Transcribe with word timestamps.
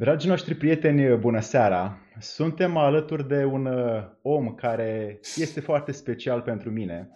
Dragii 0.00 0.28
noștri 0.28 0.54
prieteni, 0.54 1.16
bună 1.16 1.40
seara! 1.40 1.98
Suntem 2.18 2.76
alături 2.76 3.28
de 3.28 3.44
un 3.44 3.66
uh, 3.66 4.04
om 4.22 4.54
care 4.54 5.20
este 5.36 5.60
foarte 5.60 5.92
special 5.92 6.40
pentru 6.40 6.70
mine. 6.70 7.10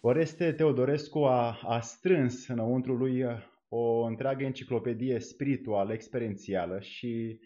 Oreste 0.00 0.52
Teodorescu 0.52 1.18
a, 1.18 1.60
a 1.62 1.80
strâns 1.80 2.48
înăuntru 2.48 2.94
lui 2.94 3.22
uh, 3.22 3.32
o 3.68 4.02
întreagă 4.02 4.44
enciclopedie 4.44 5.18
spirituală, 5.18 5.92
experiențială 5.92 6.80
și 6.80 7.40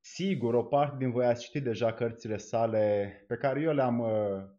sigur 0.00 0.54
o 0.54 0.62
parte 0.62 0.96
din 0.98 1.10
voi 1.10 1.26
ați 1.26 1.44
citit 1.44 1.62
deja 1.62 1.92
cărțile 1.92 2.36
sale 2.36 3.12
pe 3.28 3.34
care 3.34 3.60
eu 3.60 3.72
le-am 3.72 3.98
uh, 3.98 4.08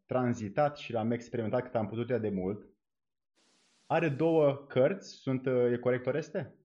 tranzitat 0.05 0.77
și 0.77 0.91
le-am 0.91 1.11
experimentat 1.11 1.61
cât 1.61 1.75
am 1.75 1.87
putut 1.87 2.19
de 2.19 2.29
mult. 2.29 2.67
Are 3.85 4.09
două 4.09 4.65
cărți, 4.67 5.09
sunt, 5.09 5.47
e 5.71 5.77
corect 5.77 6.05
Oreste? 6.05 6.55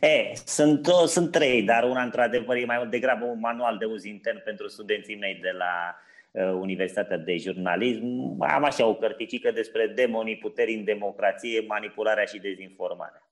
E, 0.00 0.32
sunt, 0.34 0.86
sunt 1.06 1.30
trei, 1.30 1.62
dar 1.62 1.84
una 1.84 2.02
într-adevăr 2.02 2.56
e 2.56 2.64
mai 2.64 2.86
degrabă 2.86 3.24
un 3.24 3.38
manual 3.40 3.78
de 3.78 3.84
uz 3.84 4.04
intern 4.04 4.42
pentru 4.44 4.68
studenții 4.68 5.16
mei 5.16 5.34
de 5.34 5.50
la 5.50 5.96
uh, 6.30 6.58
Universitatea 6.60 7.16
de 7.16 7.36
Jurnalism. 7.36 8.36
Am 8.38 8.64
așa 8.64 8.86
o 8.86 8.94
cărticică 8.94 9.50
despre 9.50 9.86
demonii, 9.86 10.38
puteri 10.38 10.74
în 10.74 10.84
democrație, 10.84 11.64
manipularea 11.66 12.24
și 12.24 12.38
dezinformarea. 12.38 13.30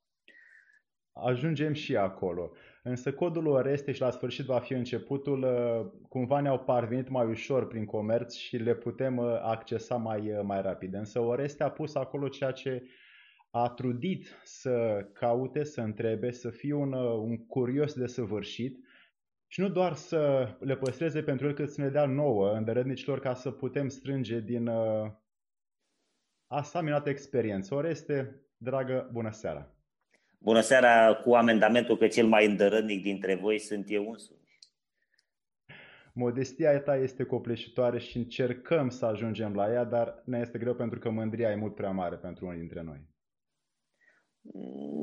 Ajungem 1.12 1.72
și 1.72 1.96
acolo. 1.96 2.52
Însă 2.82 3.12
codul 3.12 3.46
Oreste 3.46 3.92
și 3.92 4.00
la 4.00 4.10
sfârșit 4.10 4.44
va 4.44 4.58
fi 4.58 4.72
începutul, 4.72 5.42
uh, 5.42 6.00
cumva 6.08 6.40
ne-au 6.40 6.58
parvenit 6.58 7.08
mai 7.08 7.26
ușor 7.26 7.66
prin 7.66 7.84
comerț 7.84 8.34
și 8.34 8.56
le 8.56 8.74
putem 8.74 9.16
uh, 9.16 9.40
accesa 9.42 9.96
mai, 9.96 10.20
uh, 10.20 10.40
mai 10.42 10.62
rapid. 10.62 10.94
Însă 10.94 11.20
Oreste 11.20 11.62
a 11.62 11.70
pus 11.70 11.94
acolo 11.94 12.28
ceea 12.28 12.50
ce 12.50 12.82
a 13.56 13.68
trudit 13.68 14.40
să 14.44 15.06
caute, 15.12 15.64
să 15.64 15.80
întrebe, 15.80 16.30
să 16.30 16.50
fie 16.50 16.72
un, 16.72 16.92
uh, 16.92 17.18
un 17.18 17.46
curios 17.46 17.94
de 17.94 18.06
săvârșit 18.06 18.78
și 19.46 19.60
nu 19.60 19.68
doar 19.68 19.92
să 19.92 20.48
le 20.60 20.76
păstreze 20.76 21.22
pentru 21.22 21.46
el 21.46 21.54
cât 21.54 21.70
să 21.70 21.80
ne 21.80 21.88
dea 21.88 22.06
nouă, 22.06 22.52
îndărădnicilor, 22.52 23.20
ca 23.20 23.34
să 23.34 23.50
putem 23.50 23.88
strânge 23.88 24.40
din 24.40 24.66
uh, 24.66 25.10
asta 26.46 26.80
minunată 26.80 27.08
experiență. 27.08 27.74
Oreste, 27.74 28.42
dragă, 28.56 29.08
bună 29.12 29.30
seara! 29.30 29.74
Bună 30.38 30.60
seara 30.60 31.14
cu 31.14 31.34
amendamentul 31.34 31.96
că 31.96 32.06
cel 32.06 32.26
mai 32.26 32.46
îndărădnic 32.46 33.02
dintre 33.02 33.34
voi 33.34 33.58
sunt 33.58 33.84
eu 33.88 34.10
însumi. 34.10 34.58
Modestia 36.12 36.80
ta 36.80 36.96
este 36.96 37.24
copleșitoare 37.24 37.98
și 37.98 38.16
încercăm 38.16 38.88
să 38.88 39.06
ajungem 39.06 39.54
la 39.54 39.72
ea, 39.72 39.84
dar 39.84 40.22
ne 40.24 40.38
este 40.38 40.58
greu 40.58 40.74
pentru 40.74 40.98
că 40.98 41.10
mândria 41.10 41.50
e 41.50 41.54
mult 41.54 41.74
prea 41.74 41.90
mare 41.90 42.16
pentru 42.16 42.46
unii 42.46 42.58
dintre 42.58 42.82
noi. 42.82 43.12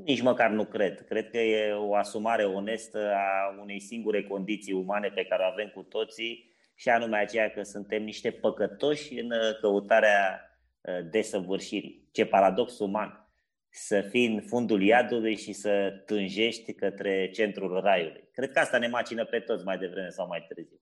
Nici 0.03 0.21
măcar 0.21 0.49
nu 0.49 0.65
cred. 0.65 1.05
Cred 1.07 1.29
că 1.29 1.37
e 1.37 1.73
o 1.73 1.95
asumare 1.95 2.43
onestă 2.43 3.13
a 3.13 3.59
unei 3.61 3.79
singure 3.79 4.23
condiții 4.23 4.73
umane 4.73 5.07
pe 5.09 5.25
care 5.25 5.43
o 5.43 5.51
avem 5.51 5.67
cu 5.67 5.81
toții 5.81 6.55
și 6.75 6.89
anume 6.89 7.17
aceea 7.17 7.49
că 7.49 7.63
suntem 7.63 8.03
niște 8.03 8.31
păcătoși 8.31 9.19
în 9.19 9.31
uh, 9.31 9.57
căutarea 9.61 10.41
uh, 10.81 11.09
desăvârșirii. 11.09 12.09
Ce 12.11 12.25
paradox 12.25 12.79
uman! 12.79 13.25
Să 13.69 14.01
fii 14.01 14.25
în 14.25 14.41
fundul 14.41 14.81
iadului 14.81 15.35
și 15.35 15.53
să 15.53 16.03
tânjești 16.05 16.73
către 16.73 17.29
centrul 17.29 17.79
raiului. 17.79 18.29
Cred 18.31 18.51
că 18.51 18.59
asta 18.59 18.77
ne 18.77 18.87
macină 18.87 19.25
pe 19.25 19.39
toți 19.39 19.65
mai 19.65 19.77
devreme 19.77 20.09
sau 20.09 20.27
mai 20.27 20.45
târziu. 20.47 20.81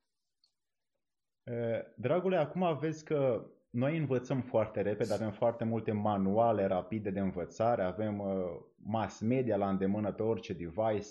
Dragule, 1.95 2.37
acum 2.37 2.77
vezi 2.77 3.03
că 3.03 3.49
noi 3.69 3.97
învățăm 3.97 4.41
foarte 4.41 4.81
repede, 4.81 5.13
avem 5.13 5.31
foarte 5.31 5.63
multe 5.63 5.91
manuale 5.91 6.65
rapide 6.65 7.09
de 7.09 7.19
învățare, 7.19 7.83
avem 7.83 8.19
uh, 8.19 8.35
mass 8.75 9.19
media 9.19 9.57
la 9.57 9.69
îndemână 9.69 10.11
pe 10.11 10.23
orice 10.23 10.53
device. 10.53 11.09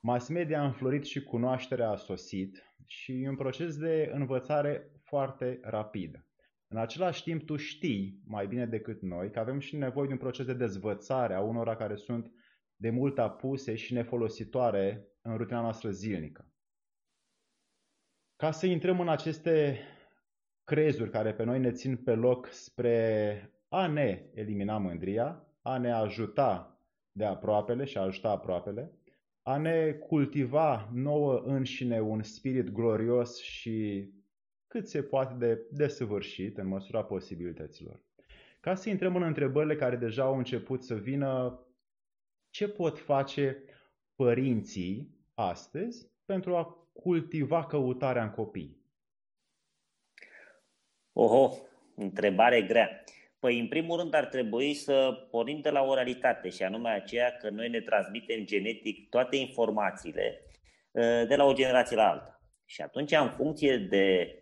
Mass 0.00 0.28
media 0.28 0.60
a 0.60 0.64
înflorit 0.64 1.04
și 1.04 1.22
cunoașterea 1.22 1.90
a 1.90 1.96
sosit 1.96 2.74
și 2.86 3.22
e 3.22 3.28
un 3.28 3.36
proces 3.36 3.76
de 3.76 4.10
învățare 4.14 4.90
foarte 5.02 5.58
rapid. 5.62 6.26
În 6.68 6.78
același 6.78 7.22
timp, 7.22 7.46
tu 7.46 7.56
știi 7.56 8.22
mai 8.26 8.46
bine 8.46 8.66
decât 8.66 9.02
noi 9.02 9.30
că 9.30 9.38
avem 9.38 9.58
și 9.58 9.76
nevoie 9.76 10.06
de 10.06 10.12
un 10.12 10.18
proces 10.18 10.46
de 10.46 10.54
dezvățare 10.54 11.34
a 11.34 11.40
unora 11.40 11.76
care 11.76 11.94
sunt 11.96 12.32
de 12.76 12.90
mult 12.90 13.18
apuse 13.18 13.74
și 13.74 13.92
nefolositoare 13.92 15.08
în 15.22 15.36
rutina 15.36 15.60
noastră 15.60 15.90
zilnică. 15.90 16.48
Ca 18.36 18.50
să 18.50 18.66
intrăm 18.66 19.00
în 19.00 19.08
aceste 19.08 19.78
crezuri 20.64 21.10
care 21.10 21.34
pe 21.34 21.44
noi 21.44 21.58
ne 21.58 21.72
țin 21.72 21.96
pe 21.96 22.14
loc 22.14 22.48
spre 22.50 23.50
a 23.68 23.86
ne 23.86 24.24
elimina 24.34 24.78
mândria, 24.78 25.46
a 25.62 25.78
ne 25.78 25.92
ajuta 25.92 26.78
de 27.12 27.24
aproapele 27.24 27.84
și 27.84 27.98
a 27.98 28.00
ajuta 28.00 28.30
aproapele, 28.30 28.92
a 29.42 29.56
ne 29.56 29.92
cultiva 29.92 30.90
nouă 30.92 31.42
înșine 31.44 32.00
un 32.00 32.22
spirit 32.22 32.70
glorios 32.70 33.40
și 33.40 34.08
cât 34.66 34.88
se 34.88 35.02
poate 35.02 35.34
de 35.34 35.66
desăvârșit 35.70 36.58
în 36.58 36.66
măsura 36.66 37.04
posibilităților. 37.04 38.02
Ca 38.60 38.74
să 38.74 38.88
intrăm 38.88 39.16
în 39.16 39.22
întrebările 39.22 39.76
care 39.76 39.96
deja 39.96 40.22
au 40.22 40.36
început 40.36 40.82
să 40.82 40.94
vină, 40.94 41.60
ce 42.50 42.68
pot 42.68 42.98
face 42.98 43.62
părinții 44.14 45.18
astăzi 45.34 46.12
pentru 46.24 46.56
a 46.56 46.64
cultiva 46.92 47.66
căutarea 47.66 48.22
în 48.22 48.30
copii? 48.30 48.83
Oho, 51.16 51.56
întrebare 51.96 52.62
grea. 52.62 53.04
Păi, 53.38 53.58
în 53.58 53.68
primul 53.68 53.98
rând, 53.98 54.14
ar 54.14 54.26
trebui 54.26 54.74
să 54.74 55.26
pornim 55.30 55.60
de 55.60 55.70
la 55.70 55.82
o 55.82 55.94
realitate, 55.94 56.48
și 56.48 56.62
anume 56.62 56.90
aceea 56.90 57.30
că 57.30 57.50
noi 57.50 57.68
ne 57.68 57.80
transmitem 57.80 58.44
genetic 58.44 59.08
toate 59.08 59.36
informațiile 59.36 60.42
ă, 60.94 61.24
de 61.24 61.36
la 61.36 61.44
o 61.44 61.52
generație 61.52 61.96
la 61.96 62.10
alta. 62.10 62.40
Și 62.64 62.80
atunci, 62.80 63.12
în 63.12 63.30
funcție 63.30 63.76
de 63.76 64.38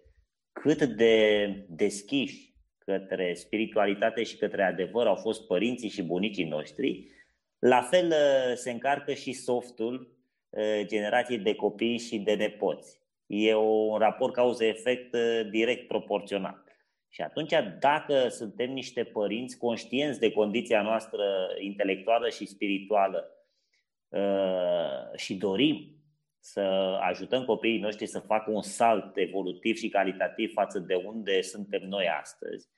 cât 0.52 0.82
de 0.82 1.46
deschiși 1.68 2.54
către 2.78 3.34
spiritualitate 3.34 4.22
și 4.22 4.36
către 4.36 4.62
adevăr 4.62 5.06
au 5.06 5.14
fost 5.14 5.46
părinții 5.46 5.88
și 5.88 6.02
bunicii 6.02 6.44
noștri, 6.44 7.10
la 7.58 7.80
fel 7.80 8.10
ă, 8.10 8.54
se 8.54 8.70
încarcă 8.70 9.12
și 9.12 9.32
softul 9.32 10.16
ă, 10.56 10.82
generației 10.82 11.38
de 11.38 11.54
copii 11.54 11.98
și 11.98 12.18
de 12.18 12.34
nepoți. 12.34 13.00
E 13.26 13.54
un 13.54 13.98
raport 13.98 14.32
cauză-efect 14.32 15.16
direct 15.50 15.86
proporțional. 15.88 16.61
Și 17.14 17.22
atunci, 17.22 17.52
dacă 17.78 18.28
suntem 18.28 18.70
niște 18.70 19.04
părinți 19.04 19.58
conștienți 19.58 20.20
de 20.20 20.32
condiția 20.32 20.82
noastră 20.82 21.24
intelectuală 21.58 22.28
și 22.28 22.46
spirituală 22.46 23.30
uh, 24.08 25.16
și 25.18 25.34
dorim 25.34 25.96
să 26.38 26.60
ajutăm 27.00 27.44
copiii 27.44 27.78
noștri 27.78 28.06
să 28.06 28.18
facă 28.18 28.50
un 28.50 28.62
salt 28.62 29.16
evolutiv 29.16 29.76
și 29.76 29.88
calitativ 29.88 30.52
față 30.52 30.78
de 30.78 30.94
unde 30.94 31.40
suntem 31.40 31.82
noi 31.82 32.08
astăzi, 32.20 32.68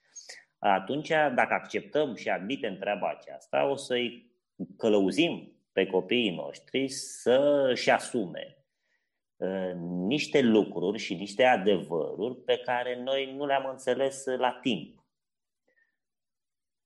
atunci, 0.57 1.09
dacă 1.09 1.53
acceptăm 1.53 2.15
și 2.15 2.29
admitem 2.29 2.77
treaba 2.77 3.09
aceasta, 3.09 3.69
o 3.69 3.75
să-i 3.75 4.31
călăuzim 4.77 5.59
pe 5.71 5.85
copiii 5.85 6.35
noștri 6.35 6.87
să-și 6.87 7.89
asume 7.89 8.57
Uh, 8.57 8.64
niște 10.07 10.41
lucruri 10.41 10.97
și 10.97 11.13
niște 11.13 11.43
adevăruri 11.43 12.35
pe 12.43 12.57
care 12.57 13.01
noi 13.01 13.33
nu 13.35 13.45
le-am 13.45 13.69
înțeles 13.69 14.25
la 14.25 14.51
timp. 14.51 15.05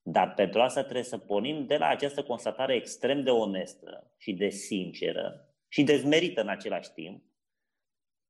Dar 0.02 0.34
pentru 0.34 0.62
asta 0.62 0.82
trebuie 0.82 1.04
să 1.04 1.18
pornim 1.18 1.66
de 1.66 1.78
la 1.78 1.88
această 1.88 2.24
constatare 2.24 2.76
extrem 2.76 3.24
de 3.24 3.30
onestă 3.30 4.14
și 4.18 4.34
de 4.34 4.50
sinceră 4.50 5.54
și 5.68 5.84
dezmerită 5.84 6.42
în 6.42 6.48
același 6.48 6.92
timp 6.94 7.24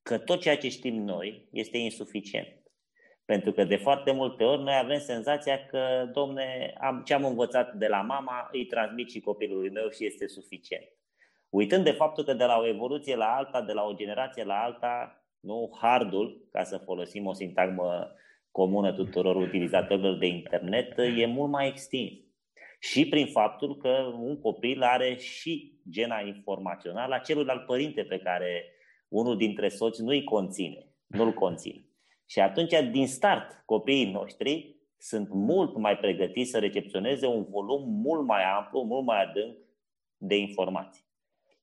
că 0.01 0.17
tot 0.17 0.41
ceea 0.41 0.57
ce 0.57 0.69
știm 0.69 0.95
noi 1.03 1.47
este 1.51 1.77
insuficient. 1.77 2.47
Pentru 3.25 3.51
că 3.51 3.63
de 3.63 3.75
foarte 3.75 4.11
multe 4.11 4.43
ori 4.43 4.61
noi 4.61 4.75
avem 4.75 4.99
senzația 4.99 5.65
că, 5.65 6.09
domne, 6.13 6.73
am, 6.79 7.03
ce 7.05 7.13
am 7.13 7.25
învățat 7.25 7.73
de 7.73 7.87
la 7.87 8.01
mama 8.01 8.49
îi 8.51 8.65
transmit 8.65 9.09
și 9.09 9.19
copilului 9.19 9.69
meu 9.69 9.89
și 9.89 10.05
este 10.05 10.27
suficient. 10.27 10.98
Uitând 11.49 11.83
de 11.83 11.91
faptul 11.91 12.23
că 12.23 12.33
de 12.33 12.43
la 12.45 12.57
o 12.57 12.67
evoluție 12.67 13.15
la 13.15 13.35
alta, 13.35 13.61
de 13.61 13.73
la 13.73 13.83
o 13.83 13.93
generație 13.93 14.43
la 14.43 14.61
alta, 14.61 15.23
nu 15.39 15.77
hardul, 15.81 16.47
ca 16.51 16.63
să 16.63 16.77
folosim 16.77 17.25
o 17.25 17.33
sintagmă 17.33 18.11
comună 18.51 18.93
tuturor 18.93 19.35
utilizatorilor 19.35 20.17
de 20.17 20.25
internet, 20.25 20.97
e 20.97 21.25
mult 21.25 21.51
mai 21.51 21.67
extins. 21.67 22.11
Și 22.79 23.09
prin 23.09 23.27
faptul 23.27 23.77
că 23.77 24.13
un 24.19 24.39
copil 24.39 24.81
are 24.81 25.15
și 25.15 25.79
gena 25.89 26.19
informațională 26.19 27.15
a 27.15 27.19
celuilalt 27.19 27.65
părinte 27.65 28.03
pe 28.03 28.19
care 28.19 28.65
unul 29.07 29.37
dintre 29.37 29.67
soți 29.69 30.03
nu-i 30.03 30.23
conține, 30.23 30.87
nu-l 31.07 31.33
conține. 31.33 31.83
Și 32.25 32.39
atunci, 32.39 32.73
din 32.91 33.07
start, 33.07 33.63
copiii 33.65 34.11
noștri 34.11 34.75
sunt 34.97 35.29
mult 35.29 35.77
mai 35.77 35.97
pregătiți 35.97 36.49
să 36.49 36.59
recepționeze 36.59 37.27
un 37.27 37.45
volum 37.49 37.89
mult 37.89 38.25
mai 38.25 38.43
amplu, 38.43 38.81
mult 38.81 39.05
mai 39.05 39.23
adânc 39.23 39.57
de 40.17 40.37
informații. 40.37 41.08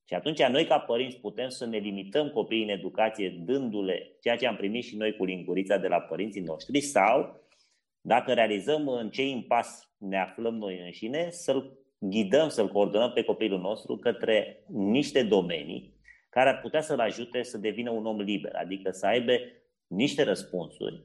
Și 0.09 0.15
atunci 0.15 0.43
noi 0.43 0.67
ca 0.67 0.79
părinți 0.79 1.17
putem 1.17 1.49
să 1.49 1.67
ne 1.67 1.79
limităm 1.79 2.29
copiii 2.29 2.63
în 2.63 2.69
educație 2.69 3.43
dându-le 3.45 4.17
ceea 4.21 4.37
ce 4.37 4.47
am 4.47 4.57
primit 4.57 4.85
și 4.85 4.97
noi 4.97 5.17
cu 5.17 5.25
lingurița 5.25 5.77
de 5.77 5.89
la 5.89 6.01
părinții 6.01 6.41
noștri 6.41 6.81
sau 6.81 7.41
dacă 8.01 8.33
realizăm 8.33 8.89
în 8.89 9.11
ce 9.11 9.23
impas 9.23 9.95
ne 9.99 10.21
aflăm 10.21 10.55
noi 10.55 10.81
înșine, 10.85 11.31
să-l 11.31 11.79
ghidăm, 11.99 12.49
să-l 12.49 12.69
coordonăm 12.69 13.13
pe 13.13 13.25
copilul 13.25 13.61
nostru 13.61 13.97
către 13.97 14.65
niște 14.69 15.23
domenii 15.23 15.95
care 16.31 16.49
ar 16.49 16.61
putea 16.61 16.81
să-l 16.81 17.01
ajute 17.01 17.43
să 17.43 17.59
devină 17.59 17.91
un 17.91 18.07
om 18.07 18.21
liber, 18.21 18.55
adică 18.55 18.91
să 18.91 19.07
aibă 19.07 19.33
niște 19.87 20.23
răspunsuri 20.23 21.03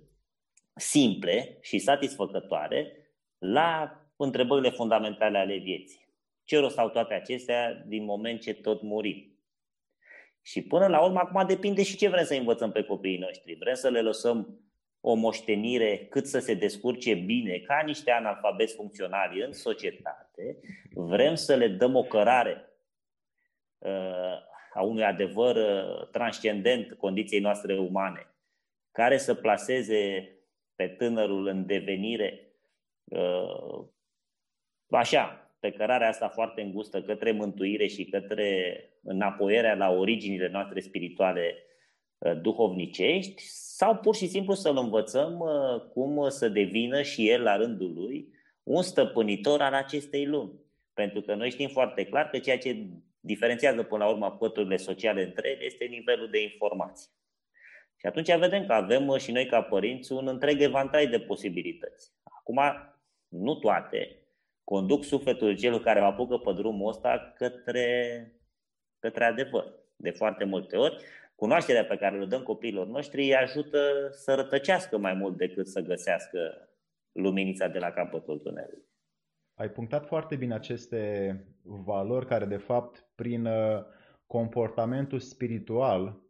simple 0.76 1.58
și 1.62 1.80
satisfăcătoare 1.80 2.92
la 3.38 4.00
întrebările 4.16 4.70
fundamentale 4.70 5.38
ale 5.38 5.58
vieții. 5.58 6.01
Ce 6.52 6.60
rost 6.60 6.78
au 6.78 6.90
toate 6.90 7.14
acestea 7.14 7.84
din 7.86 8.04
moment 8.04 8.42
ce 8.42 8.54
tot 8.54 8.82
murim? 8.82 9.40
Și 10.42 10.62
până 10.62 10.88
la 10.88 11.04
urmă, 11.04 11.20
acum 11.20 11.48
depinde 11.48 11.84
și 11.84 11.98
ce 11.98 12.10
vrem 12.10 12.24
să 12.24 12.34
învățăm 12.34 12.72
pe 12.72 12.84
copiii 12.84 13.18
noștri. 13.18 13.56
Vrem 13.56 13.74
să 13.74 13.90
le 13.90 14.02
lăsăm 14.02 14.60
o 15.02 15.14
moștenire 15.14 15.98
cât 15.98 16.28
să 16.28 16.40
se 16.40 16.54
descurce 16.54 17.14
bine 17.14 17.58
ca 17.58 17.82
niște 17.86 18.12
analfabeti 18.12 18.74
funcționali 18.74 19.42
în 19.42 19.52
societate. 19.52 20.60
Vrem 20.94 21.36
să 21.36 21.56
le 21.56 21.68
dăm 21.68 21.96
o 21.96 22.04
cărare 22.04 22.70
uh, 23.78 24.38
a 24.74 24.82
unui 24.82 25.04
adevăr 25.04 25.56
uh, 25.56 26.08
transcendent 26.08 26.94
condiției 26.94 27.42
noastre 27.42 27.78
umane, 27.78 28.36
care 28.92 29.18
să 29.18 29.36
placeze 29.36 30.32
pe 30.76 30.88
tânărul 30.88 31.48
în 31.48 31.66
devenire 31.66 32.56
uh, 33.04 33.86
așa, 34.90 35.41
pe 35.62 35.72
cărarea 35.72 36.08
asta 36.08 36.30
foarte 36.30 36.62
îngustă 36.62 37.02
către 37.02 37.32
mântuire 37.32 37.88
și 37.88 38.06
către 38.06 38.80
înapoierea 39.04 39.76
la 39.76 39.90
originile 39.90 40.50
noastre 40.50 40.80
spirituale 40.80 41.56
uh, 42.18 42.42
duhovnicești 42.42 43.44
sau 43.48 43.96
pur 43.96 44.16
și 44.16 44.28
simplu 44.28 44.54
să-l 44.54 44.78
învățăm 44.78 45.40
uh, 45.40 45.82
cum 45.94 46.30
să 46.30 46.50
devină 46.50 47.02
și 47.02 47.30
el 47.30 47.42
la 47.42 47.56
rândul 47.56 47.94
lui 47.94 48.28
un 48.64 48.82
stăpânitor 48.82 49.62
al 49.62 49.74
acestei 49.74 50.26
lumi. 50.26 50.60
Pentru 50.94 51.22
că 51.22 51.36
noi 51.36 51.50
știm 51.50 51.70
foarte 51.70 52.06
clar 52.06 52.30
că 52.30 52.40
ceea 52.40 52.58
ce 52.58 52.88
diferențiază 53.20 53.84
până 53.84 54.04
la 54.04 54.10
urmă 54.10 54.32
păturile 54.32 54.78
sociale 54.78 55.24
între 55.24 55.50
ele 55.50 55.64
este 55.64 55.86
nivelul 55.86 56.30
de 56.30 56.42
informație. 56.42 57.12
Și 57.96 58.06
atunci 58.06 58.36
vedem 58.36 58.66
că 58.66 58.74
avem 58.74 59.08
uh, 59.08 59.20
și 59.20 59.32
noi 59.32 59.46
ca 59.46 59.62
părinți 59.62 60.12
un 60.12 60.28
întreg 60.28 60.62
evantai 60.62 61.08
de 61.08 61.20
posibilități. 61.20 62.12
Acum, 62.24 62.60
nu 63.28 63.56
toate 63.56 64.21
conduc 64.64 65.04
sufletul 65.04 65.58
celor 65.58 65.82
care 65.82 66.00
o 66.00 66.06
apucă 66.06 66.38
pe 66.38 66.54
drumul 66.54 66.90
ăsta 66.90 67.34
către, 67.38 68.32
către 69.00 69.24
adevăr. 69.24 69.80
De 69.96 70.10
foarte 70.10 70.44
multe 70.44 70.78
ori, 70.78 71.04
cunoașterea 71.36 71.86
pe 71.86 71.98
care 71.98 72.20
le 72.20 72.26
dăm 72.26 72.44
copiilor 72.44 72.88
noștri 72.88 73.22
îi 73.22 73.36
ajută 73.36 74.10
să 74.12 74.34
rătăcească 74.34 74.98
mai 74.98 75.14
mult 75.14 75.38
decât 75.38 75.68
să 75.68 75.82
găsească 75.82 76.70
luminița 77.12 77.68
de 77.68 77.80
la 77.80 77.92
capătul 77.92 78.40
tunelului. 78.40 78.90
Ai 79.54 79.70
punctat 79.70 80.06
foarte 80.06 80.36
bine 80.36 80.54
aceste 80.54 81.36
valori 81.64 82.26
care, 82.26 82.46
de 82.46 82.58
fapt, 82.58 83.06
prin 83.16 83.46
uh, 83.46 83.84
comportamentul 84.26 85.20
spiritual 85.20 86.22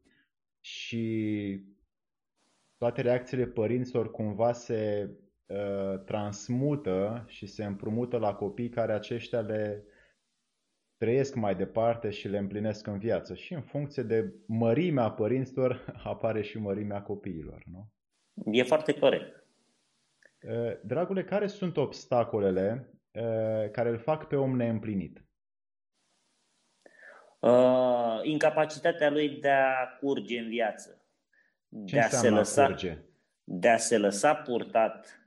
și 0.59 1.65
toate 2.77 3.01
reacțiile 3.01 3.45
părinților 3.45 4.11
cumva 4.11 4.51
se 4.51 5.09
uh, 5.09 5.15
transmută 6.05 7.23
și 7.27 7.45
se 7.45 7.65
împrumută 7.65 8.17
la 8.17 8.33
copii 8.33 8.69
care 8.69 8.93
aceștia 8.93 9.39
le 9.39 9.85
trăiesc 11.01 11.35
mai 11.35 11.55
departe 11.55 12.09
și 12.09 12.27
le 12.27 12.37
împlinesc 12.37 12.87
în 12.87 12.99
viață. 12.99 13.35
Și 13.35 13.53
în 13.53 13.61
funcție 13.61 14.03
de 14.03 14.33
mărimea 14.47 15.11
părinților 15.11 15.93
apare 16.03 16.41
și 16.41 16.59
mărimea 16.59 17.01
copiilor, 17.01 17.63
nu? 17.65 17.91
E 18.51 18.63
foarte 18.63 18.93
corect. 18.93 19.43
Uh, 20.41 20.79
dragule, 20.83 21.23
care 21.23 21.47
sunt 21.47 21.77
obstacolele 21.77 22.89
uh, 23.11 23.69
care 23.71 23.89
îl 23.89 23.97
fac 23.97 24.27
pe 24.27 24.35
om 24.35 24.55
neîmplinit? 24.55 25.25
Uh, 27.39 28.19
incapacitatea 28.23 29.09
lui 29.09 29.29
de 29.29 29.49
a 29.49 29.97
curge 29.99 30.39
în 30.39 30.47
viață. 30.47 31.05
Ce 31.85 31.95
de 31.95 32.01
a, 32.01 32.07
se 32.07 32.29
lăsa, 32.29 32.65
curge? 32.65 32.97
de 33.43 33.69
a 33.69 33.77
se 33.77 33.97
lăsa 33.97 34.35
purtat 34.35 35.20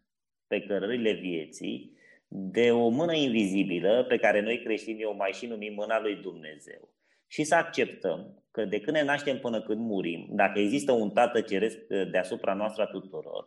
pe 0.55 0.67
cărările 0.67 1.13
vieții 1.13 1.93
de 2.29 2.71
o 2.71 2.89
mână 2.89 3.15
invizibilă 3.15 4.05
pe 4.09 4.17
care 4.17 4.41
noi 4.41 4.63
creștinii 4.63 5.05
o 5.05 5.13
mai 5.13 5.31
și 5.31 5.47
numim 5.47 5.75
mâna 5.75 6.01
lui 6.01 6.15
Dumnezeu. 6.15 6.93
Și 7.27 7.45
să 7.45 7.55
acceptăm 7.55 8.45
că 8.51 8.65
de 8.65 8.81
când 8.81 8.97
ne 8.97 9.05
naștem 9.05 9.39
până 9.39 9.63
când 9.63 9.81
murim, 9.81 10.29
dacă 10.31 10.59
există 10.59 10.93
un 10.93 11.11
Tată 11.11 11.41
Ceresc 11.41 11.79
deasupra 12.11 12.55
noastră 12.55 12.83
a 12.83 12.87
tuturor 12.87 13.47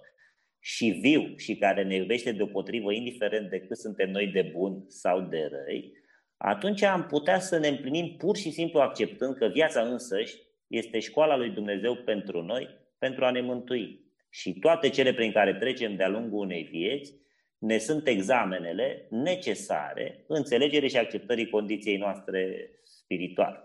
și 0.60 1.00
viu 1.02 1.36
și 1.36 1.58
care 1.58 1.84
ne 1.84 1.96
iubește 1.96 2.32
deopotrivă, 2.32 2.94
indiferent 2.94 3.50
de 3.50 3.60
cât 3.60 3.78
suntem 3.78 4.10
noi 4.10 4.28
de 4.28 4.52
bun 4.54 4.84
sau 4.88 5.22
de 5.22 5.50
răi, 5.52 5.92
atunci 6.38 6.82
am 6.82 7.06
putea 7.06 7.40
să 7.40 7.58
ne 7.58 7.68
împlinim 7.68 8.16
pur 8.18 8.38
și 8.38 8.52
simplu 8.52 8.80
acceptând 8.80 9.36
că 9.36 9.48
viața 9.48 9.82
însăși 9.82 10.36
este 10.68 11.00
școala 11.00 11.38
lui 11.38 11.50
Dumnezeu 11.50 11.96
pentru 11.96 12.42
noi, 12.42 12.68
pentru 12.98 13.26
a 13.26 13.32
ne 13.32 13.42
mântui. 13.42 14.07
Și 14.30 14.54
toate 14.54 14.90
cele 14.90 15.14
prin 15.14 15.32
care 15.32 15.54
trecem 15.54 15.96
de-a 15.96 16.08
lungul 16.08 16.40
unei 16.40 16.64
vieți 16.64 17.14
ne 17.58 17.78
sunt 17.78 18.08
examenele 18.08 19.08
necesare 19.10 20.24
înțelegerii 20.28 20.90
și 20.90 20.98
acceptării 20.98 21.50
condiției 21.50 21.98
noastre 21.98 22.72
spirituale. 22.84 23.64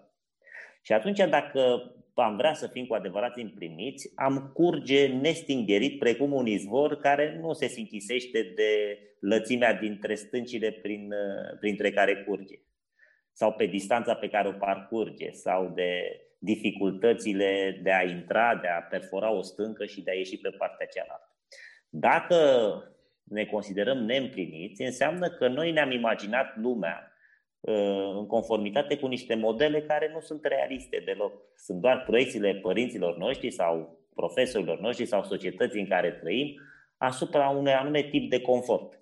Și 0.82 0.92
atunci, 0.92 1.18
dacă 1.18 1.92
am 2.14 2.36
vrea 2.36 2.54
să 2.54 2.66
fim 2.66 2.86
cu 2.86 2.94
adevărat 2.94 3.36
împliniți, 3.36 4.12
am 4.14 4.50
curge 4.54 5.06
nestingerit 5.06 5.98
precum 5.98 6.32
un 6.32 6.46
izvor 6.46 6.96
care 6.96 7.38
nu 7.40 7.52
se 7.52 7.66
sinchisește 7.66 8.52
de 8.54 8.98
lățimea 9.20 9.74
dintre 9.74 10.14
stâncile 10.14 10.70
prin, 10.70 11.14
printre 11.60 11.92
care 11.92 12.24
curge 12.26 12.58
sau 13.32 13.52
pe 13.52 13.66
distanța 13.66 14.14
pe 14.14 14.28
care 14.28 14.48
o 14.48 14.52
parcurge 14.52 15.30
sau 15.30 15.72
de 15.74 16.20
dificultățile 16.42 17.80
de 17.82 17.92
a 17.92 18.02
intra, 18.02 18.54
de 18.54 18.68
a 18.68 18.80
perfora 18.80 19.30
o 19.30 19.42
stâncă 19.42 19.86
și 19.86 20.02
de 20.02 20.10
a 20.10 20.14
ieși 20.14 20.38
pe 20.38 20.50
partea 20.58 20.86
cealaltă. 20.86 21.36
Dacă 21.88 22.36
ne 23.22 23.44
considerăm 23.44 23.98
neîmpliniți, 23.98 24.82
înseamnă 24.82 25.28
că 25.28 25.48
noi 25.48 25.72
ne-am 25.72 25.90
imaginat 25.90 26.56
lumea 26.56 27.12
Uh, 27.62 28.14
în 28.18 28.26
conformitate 28.26 28.98
cu 28.98 29.06
niște 29.06 29.34
modele 29.34 29.82
care 29.82 30.10
nu 30.12 30.20
sunt 30.20 30.44
realiste 30.44 31.02
deloc. 31.04 31.32
Sunt 31.56 31.80
doar 31.80 32.02
proiecțiile 32.02 32.54
părinților 32.54 33.16
noștri 33.16 33.50
sau 33.50 33.98
profesorilor 34.14 34.80
noștri 34.80 35.06
sau 35.06 35.24
societății 35.24 35.80
în 35.80 35.88
care 35.88 36.10
trăim 36.10 36.60
asupra 36.96 37.48
unui 37.48 37.72
anume 37.72 38.02
tip 38.02 38.30
de 38.30 38.40
confort. 38.40 39.00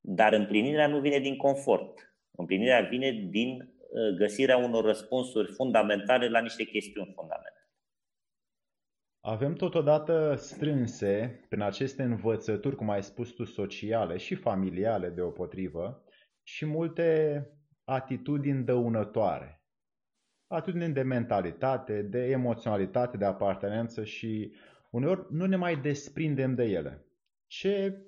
Dar 0.00 0.32
împlinirea 0.32 0.86
nu 0.86 1.00
vine 1.00 1.18
din 1.18 1.36
confort. 1.36 2.14
Împlinirea 2.30 2.80
vine 2.80 3.10
din 3.10 3.58
uh, 3.58 3.79
găsirea 4.16 4.56
unor 4.56 4.84
răspunsuri 4.84 5.52
fundamentale 5.52 6.28
la 6.28 6.40
niște 6.40 6.64
chestiuni 6.64 7.12
fundamentale. 7.14 7.54
Avem 9.20 9.54
totodată 9.54 10.34
strânse 10.34 11.44
prin 11.48 11.62
aceste 11.62 12.02
învățături, 12.02 12.76
cum 12.76 12.90
ai 12.90 13.02
spus 13.02 13.30
tu, 13.30 13.44
sociale 13.44 14.16
și 14.16 14.34
familiale 14.34 15.10
deopotrivă, 15.10 16.04
și 16.42 16.66
multe 16.66 17.46
atitudini 17.84 18.64
dăunătoare. 18.64 19.64
Atitudini 20.46 20.92
de 20.92 21.02
mentalitate, 21.02 22.02
de 22.02 22.18
emoționalitate, 22.18 23.16
de 23.16 23.24
apartenență 23.24 24.04
și 24.04 24.54
uneori 24.90 25.26
nu 25.30 25.46
ne 25.46 25.56
mai 25.56 25.76
desprindem 25.76 26.54
de 26.54 26.64
ele. 26.64 27.04
Ce 27.46 28.02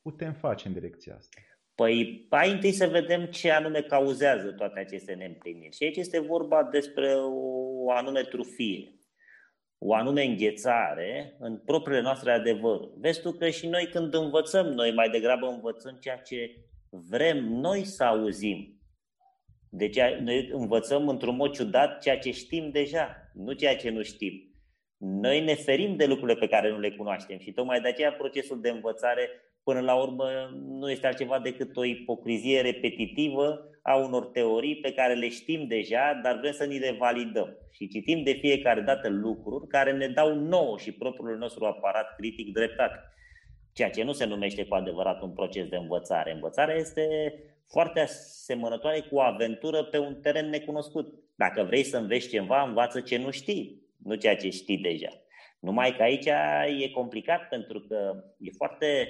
putem 0.00 0.32
face 0.32 0.68
în 0.68 0.74
direcția 0.74 1.14
asta? 1.16 1.40
Păi, 1.80 2.26
hai 2.30 2.50
întâi 2.50 2.72
să 2.72 2.86
vedem 2.86 3.24
ce 3.24 3.50
anume 3.50 3.80
cauzează 3.80 4.52
toate 4.52 4.80
aceste 4.80 5.12
neîmpliniri. 5.12 5.76
Și 5.76 5.84
aici 5.84 5.96
este 5.96 6.18
vorba 6.20 6.64
despre 6.64 7.14
o 7.14 7.90
anume 7.90 8.22
trufie, 8.22 8.94
o 9.78 9.94
anume 9.94 10.24
înghețare 10.24 11.36
în 11.38 11.58
propriile 11.58 12.02
noastre 12.02 12.32
adevăruri. 12.32 12.90
Vezi 12.96 13.20
tu 13.20 13.32
că 13.32 13.48
și 13.48 13.66
noi 13.66 13.88
când 13.92 14.14
învățăm, 14.14 14.66
noi 14.66 14.92
mai 14.92 15.08
degrabă 15.08 15.46
învățăm 15.46 15.98
ceea 16.00 16.16
ce 16.16 16.56
vrem 16.90 17.44
noi 17.44 17.84
să 17.84 18.04
auzim 18.04 18.78
deci 19.70 19.98
noi 19.98 20.48
învățăm 20.52 21.08
într-un 21.08 21.36
mod 21.36 21.52
ciudat 21.52 22.02
ceea 22.02 22.18
ce 22.18 22.30
știm 22.30 22.70
deja, 22.70 23.30
nu 23.34 23.52
ceea 23.52 23.76
ce 23.76 23.90
nu 23.90 24.02
știm. 24.02 24.32
Noi 24.96 25.44
ne 25.44 25.54
ferim 25.54 25.96
de 25.96 26.06
lucrurile 26.06 26.38
pe 26.38 26.48
care 26.48 26.70
nu 26.70 26.78
le 26.78 26.90
cunoaștem 26.90 27.38
și 27.38 27.52
tocmai 27.52 27.80
de 27.80 27.88
aceea 27.88 28.12
procesul 28.12 28.60
de 28.60 28.70
învățare 28.70 29.30
până 29.68 29.80
la 29.80 29.94
urmă 29.94 30.24
nu 30.66 30.90
este 30.90 31.06
altceva 31.06 31.38
decât 31.38 31.76
o 31.76 31.84
ipocrizie 31.84 32.60
repetitivă 32.60 33.70
a 33.82 33.96
unor 33.96 34.26
teorii 34.26 34.76
pe 34.76 34.92
care 34.92 35.14
le 35.14 35.28
știm 35.28 35.66
deja, 35.66 36.20
dar 36.22 36.38
vrem 36.38 36.52
să 36.52 36.64
ni 36.64 36.78
le 36.78 36.96
validăm. 36.98 37.56
Și 37.70 37.88
citim 37.88 38.22
de 38.22 38.32
fiecare 38.32 38.80
dată 38.80 39.08
lucruri 39.08 39.66
care 39.66 39.92
ne 39.92 40.06
dau 40.06 40.34
nouă 40.34 40.78
și 40.78 40.92
propriul 40.92 41.38
nostru 41.38 41.64
aparat 41.64 42.14
critic 42.16 42.52
dreptate. 42.52 42.98
Ceea 43.72 43.90
ce 43.90 44.02
nu 44.02 44.12
se 44.12 44.24
numește 44.24 44.64
cu 44.64 44.74
adevărat 44.74 45.22
un 45.22 45.32
proces 45.32 45.66
de 45.66 45.76
învățare. 45.76 46.32
Învățarea 46.32 46.74
este 46.74 47.34
foarte 47.66 48.00
asemănătoare 48.00 49.00
cu 49.00 49.14
o 49.14 49.20
aventură 49.20 49.82
pe 49.82 49.98
un 49.98 50.14
teren 50.14 50.48
necunoscut. 50.48 51.14
Dacă 51.36 51.62
vrei 51.62 51.82
să 51.82 51.96
înveți 51.96 52.28
ceva, 52.28 52.62
învață 52.62 53.00
ce 53.00 53.18
nu 53.18 53.30
știi, 53.30 53.82
nu 54.02 54.14
ceea 54.14 54.36
ce 54.36 54.50
știi 54.50 54.78
deja. 54.78 55.08
Numai 55.60 55.96
că 55.96 56.02
aici 56.02 56.26
e 56.82 56.90
complicat 56.90 57.48
pentru 57.48 57.80
că 57.80 58.24
e 58.38 58.50
foarte 58.56 59.08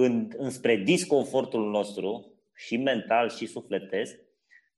în, 0.00 0.28
înspre 0.36 0.76
disconfortul 0.76 1.70
nostru 1.70 2.32
și 2.54 2.76
mental 2.76 3.28
și 3.30 3.46
sufletesc 3.46 4.16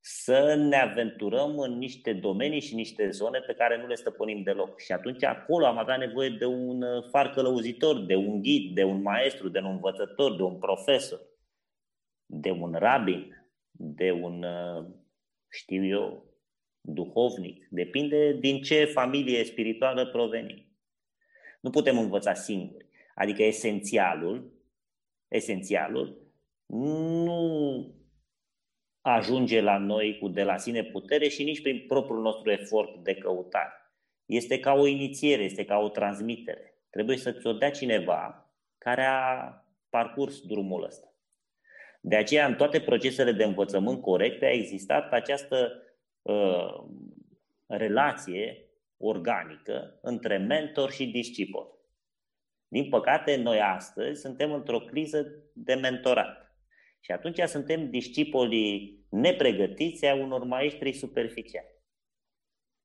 să 0.01 0.55
ne 0.55 0.77
aventurăm 0.77 1.59
în 1.59 1.79
niște 1.79 2.13
domenii 2.13 2.61
și 2.61 2.75
niște 2.75 3.11
zone 3.11 3.39
pe 3.39 3.55
care 3.55 3.79
nu 3.79 3.87
le 3.87 3.95
stăpânim 3.95 4.43
deloc. 4.43 4.81
Și 4.81 4.93
atunci 4.93 5.25
acolo 5.25 5.67
am 5.67 5.79
avea 5.79 5.97
nevoie 5.97 6.29
de 6.29 6.45
un 6.45 6.83
uh, 6.83 7.09
far 7.11 7.31
călăuzitor, 7.31 8.05
de 8.05 8.15
un 8.15 8.43
ghid, 8.43 8.75
de 8.75 8.83
un 8.83 9.03
maestru, 9.03 9.49
de 9.49 9.59
un 9.59 9.71
învățător, 9.71 10.37
de 10.37 10.43
un 10.43 10.59
profesor, 10.59 11.21
de 12.27 12.51
un 12.51 12.73
rabin, 12.73 13.49
de 13.71 14.11
un, 14.11 14.43
uh, 14.43 14.87
știu 15.51 15.85
eu, 15.85 16.25
duhovnic. 16.81 17.67
Depinde 17.71 18.33
din 18.33 18.63
ce 18.63 18.85
familie 18.85 19.45
spirituală 19.45 20.07
provenim. 20.07 20.67
Nu 21.61 21.71
putem 21.71 21.99
învăța 21.99 22.35
singuri. 22.35 22.87
Adică 23.15 23.43
esențialul, 23.43 24.60
esențialul 25.31 26.33
nu 26.67 27.95
ajunge 29.01 29.61
la 29.61 29.79
noi 29.79 30.19
cu 30.19 30.29
de 30.29 30.43
la 30.43 30.57
sine 30.57 30.85
putere 30.85 31.29
și 31.29 31.45
nici 31.45 31.63
prin 31.63 31.85
propriul 31.87 32.21
nostru 32.21 32.51
efort 32.51 33.05
de 33.05 33.15
căutare. 33.15 33.73
Este 34.25 34.61
ca 34.61 34.73
o 34.73 34.87
inițiere, 34.87 35.43
este 35.43 35.65
ca 35.65 35.79
o 35.79 35.89
transmitere. 35.89 36.83
Trebuie 36.91 37.17
să 37.17 37.33
ți-o 37.33 37.53
dea 37.53 37.71
cineva 37.71 38.51
care 38.79 39.05
a 39.05 39.55
parcurs 39.89 40.41
drumul 40.41 40.85
ăsta. 40.85 41.15
De 42.01 42.17
aceea, 42.17 42.47
în 42.47 42.55
toate 42.55 42.81
procesele 42.81 43.33
de 43.33 43.45
învățământ 43.45 44.01
corecte 44.01 44.45
a 44.45 44.53
existat 44.53 45.13
această 45.13 45.83
uh, 46.23 46.85
relație 47.67 48.65
organică 48.97 49.99
între 50.03 50.37
mentor 50.37 50.91
și 50.91 51.07
discipol. 51.07 51.80
Din 52.73 52.89
păcate, 52.89 53.37
noi 53.37 53.61
astăzi 53.61 54.21
suntem 54.21 54.53
într-o 54.53 54.79
criză 54.79 55.27
de 55.55 55.75
mentorat. 55.75 56.55
Și 57.01 57.13
atunci 57.13 57.39
suntem 57.39 57.91
discipolii 57.91 59.07
nepregătiți 59.11 60.07
a 60.07 60.15
unor 60.15 60.45
maestri 60.45 60.93
superficiali. 60.93 61.79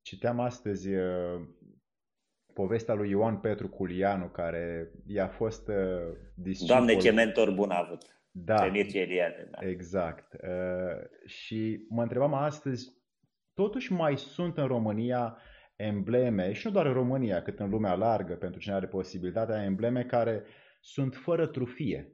Citeam 0.02 0.40
astăzi 0.40 0.94
uh, 0.94 1.40
povestea 2.52 2.94
lui 2.94 3.10
Ioan 3.10 3.40
Petru 3.40 3.68
Culianu, 3.68 4.28
care 4.28 4.90
i-a 5.06 5.28
fost 5.28 5.68
uh, 5.68 5.74
discipol... 6.34 6.76
Doamne, 6.76 6.96
ce 6.96 7.10
mentor 7.10 7.50
bun 7.50 7.70
a 7.70 7.78
avut! 7.78 8.02
Da, 8.30 8.66
Eliade, 8.66 9.48
da. 9.50 9.68
exact. 9.68 10.32
Uh, 10.32 11.26
și 11.26 11.86
mă 11.88 12.02
întrebam 12.02 12.34
astăzi, 12.34 12.92
totuși 13.54 13.92
mai 13.92 14.18
sunt 14.18 14.58
în 14.58 14.66
România 14.66 15.38
embleme, 15.76 16.52
și 16.52 16.66
nu 16.66 16.72
doar 16.72 16.86
în 16.86 16.92
România, 16.92 17.42
cât 17.42 17.58
în 17.58 17.70
lumea 17.70 17.94
largă, 17.94 18.34
pentru 18.34 18.60
cine 18.60 18.74
are 18.74 18.86
posibilitatea, 18.86 19.64
embleme 19.64 20.04
care 20.04 20.44
sunt 20.80 21.14
fără 21.14 21.46
trufie. 21.46 22.10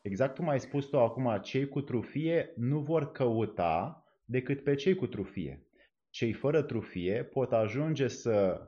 Exact 0.00 0.36
cum 0.36 0.48
ai 0.48 0.60
spus 0.60 0.86
tu 0.86 0.98
acum, 0.98 1.38
cei 1.42 1.68
cu 1.68 1.80
trufie 1.80 2.52
nu 2.56 2.80
vor 2.80 3.12
căuta 3.12 4.04
decât 4.24 4.62
pe 4.62 4.74
cei 4.74 4.94
cu 4.94 5.06
trufie. 5.06 5.66
Cei 6.10 6.32
fără 6.32 6.62
trufie 6.62 7.24
pot 7.24 7.52
ajunge 7.52 8.08
să 8.08 8.60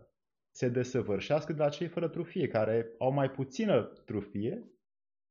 se 0.50 0.68
desăvârșească 0.68 1.52
de 1.52 1.62
la 1.62 1.68
cei 1.68 1.86
fără 1.86 2.08
trufie, 2.08 2.48
care 2.48 2.94
au 2.98 3.12
mai 3.12 3.30
puțină 3.30 3.82
trufie 3.82 4.70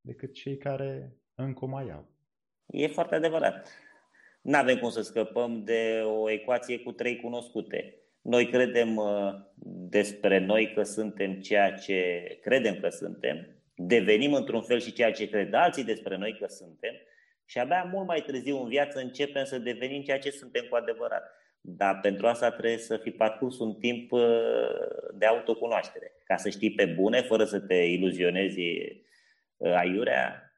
decât 0.01 0.33
cei 0.33 0.57
care 0.57 1.17
încă 1.35 1.65
o 1.65 1.67
mai 1.67 1.89
au. 1.89 2.11
E 2.65 2.87
foarte 2.87 3.15
adevărat. 3.15 3.69
Nu 4.41 4.57
avem 4.57 4.77
cum 4.77 4.89
să 4.89 5.01
scăpăm 5.01 5.63
de 5.63 6.01
o 6.05 6.29
ecuație 6.29 6.79
cu 6.79 6.91
trei 6.91 7.19
cunoscute. 7.21 8.01
Noi 8.27 8.49
credem 8.49 8.95
uh, 8.95 9.33
despre 9.89 10.39
noi 10.39 10.73
că 10.73 10.83
suntem 10.83 11.33
ceea 11.39 11.73
ce 11.73 12.21
credem 12.41 12.79
că 12.79 12.89
suntem, 12.89 13.47
devenim 13.75 14.33
într-un 14.33 14.61
fel 14.61 14.79
și 14.79 14.93
ceea 14.93 15.11
ce 15.11 15.29
cred 15.29 15.53
alții 15.53 15.83
despre 15.83 16.17
noi 16.17 16.37
că 16.39 16.47
suntem 16.47 16.93
și 17.45 17.59
abia 17.59 17.89
mult 17.91 18.07
mai 18.07 18.21
târziu 18.21 18.61
în 18.61 18.67
viață 18.67 18.99
începem 18.99 19.43
să 19.43 19.57
devenim 19.57 20.01
ceea 20.01 20.19
ce 20.19 20.29
suntem 20.29 20.65
cu 20.69 20.75
adevărat. 20.75 21.23
Dar 21.61 21.99
pentru 21.99 22.27
asta 22.27 22.51
trebuie 22.51 22.77
să 22.77 22.97
fi 22.97 23.11
parcurs 23.11 23.59
un 23.59 23.73
timp 23.73 24.11
uh, 24.11 24.21
de 25.13 25.25
autocunoaștere, 25.25 26.11
ca 26.23 26.35
să 26.35 26.49
știi 26.49 26.71
pe 26.71 26.85
bune, 26.85 27.21
fără 27.21 27.45
să 27.45 27.59
te 27.59 27.75
iluzionezi 27.75 28.61
uh, 29.57 29.73
aiurea, 29.73 30.51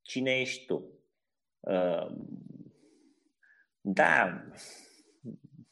cine 0.00 0.40
ești 0.40 0.66
tu. 0.66 1.02
Uh, 1.60 2.06
da, 3.80 4.44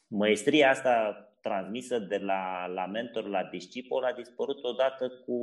măestria 0.06 0.70
asta 0.70 1.24
transmisă 1.40 1.98
de 1.98 2.16
la, 2.16 2.66
la 2.66 2.86
mentor 2.86 3.28
la 3.28 3.44
discipol 3.44 4.04
a 4.04 4.12
dispărut 4.12 4.64
odată 4.64 5.08
cu 5.08 5.38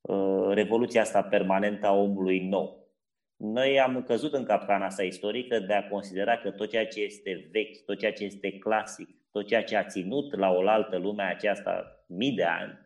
Uh, 0.00 0.48
revoluția 0.54 1.00
asta 1.00 1.22
permanentă 1.22 1.86
a 1.86 1.94
omului 1.94 2.48
nou. 2.48 2.88
Noi 3.36 3.80
am 3.80 4.02
căzut 4.02 4.32
în 4.32 4.44
capcana 4.44 4.84
asta 4.84 5.02
istorică 5.02 5.58
de 5.58 5.72
a 5.72 5.88
considera 5.88 6.36
că 6.36 6.50
tot 6.50 6.70
ceea 6.70 6.86
ce 6.86 7.00
este 7.00 7.48
vechi, 7.52 7.84
tot 7.84 7.98
ceea 7.98 8.12
ce 8.12 8.24
este 8.24 8.58
clasic, 8.58 9.08
tot 9.32 9.46
ceea 9.46 9.64
ce 9.64 9.76
a 9.76 9.84
ținut 9.84 10.36
la 10.36 10.50
oaltă 10.50 10.96
lumea 10.96 11.28
aceasta 11.28 12.04
mii 12.06 12.32
de 12.32 12.44
ani, 12.44 12.78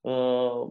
uh, 0.00 0.68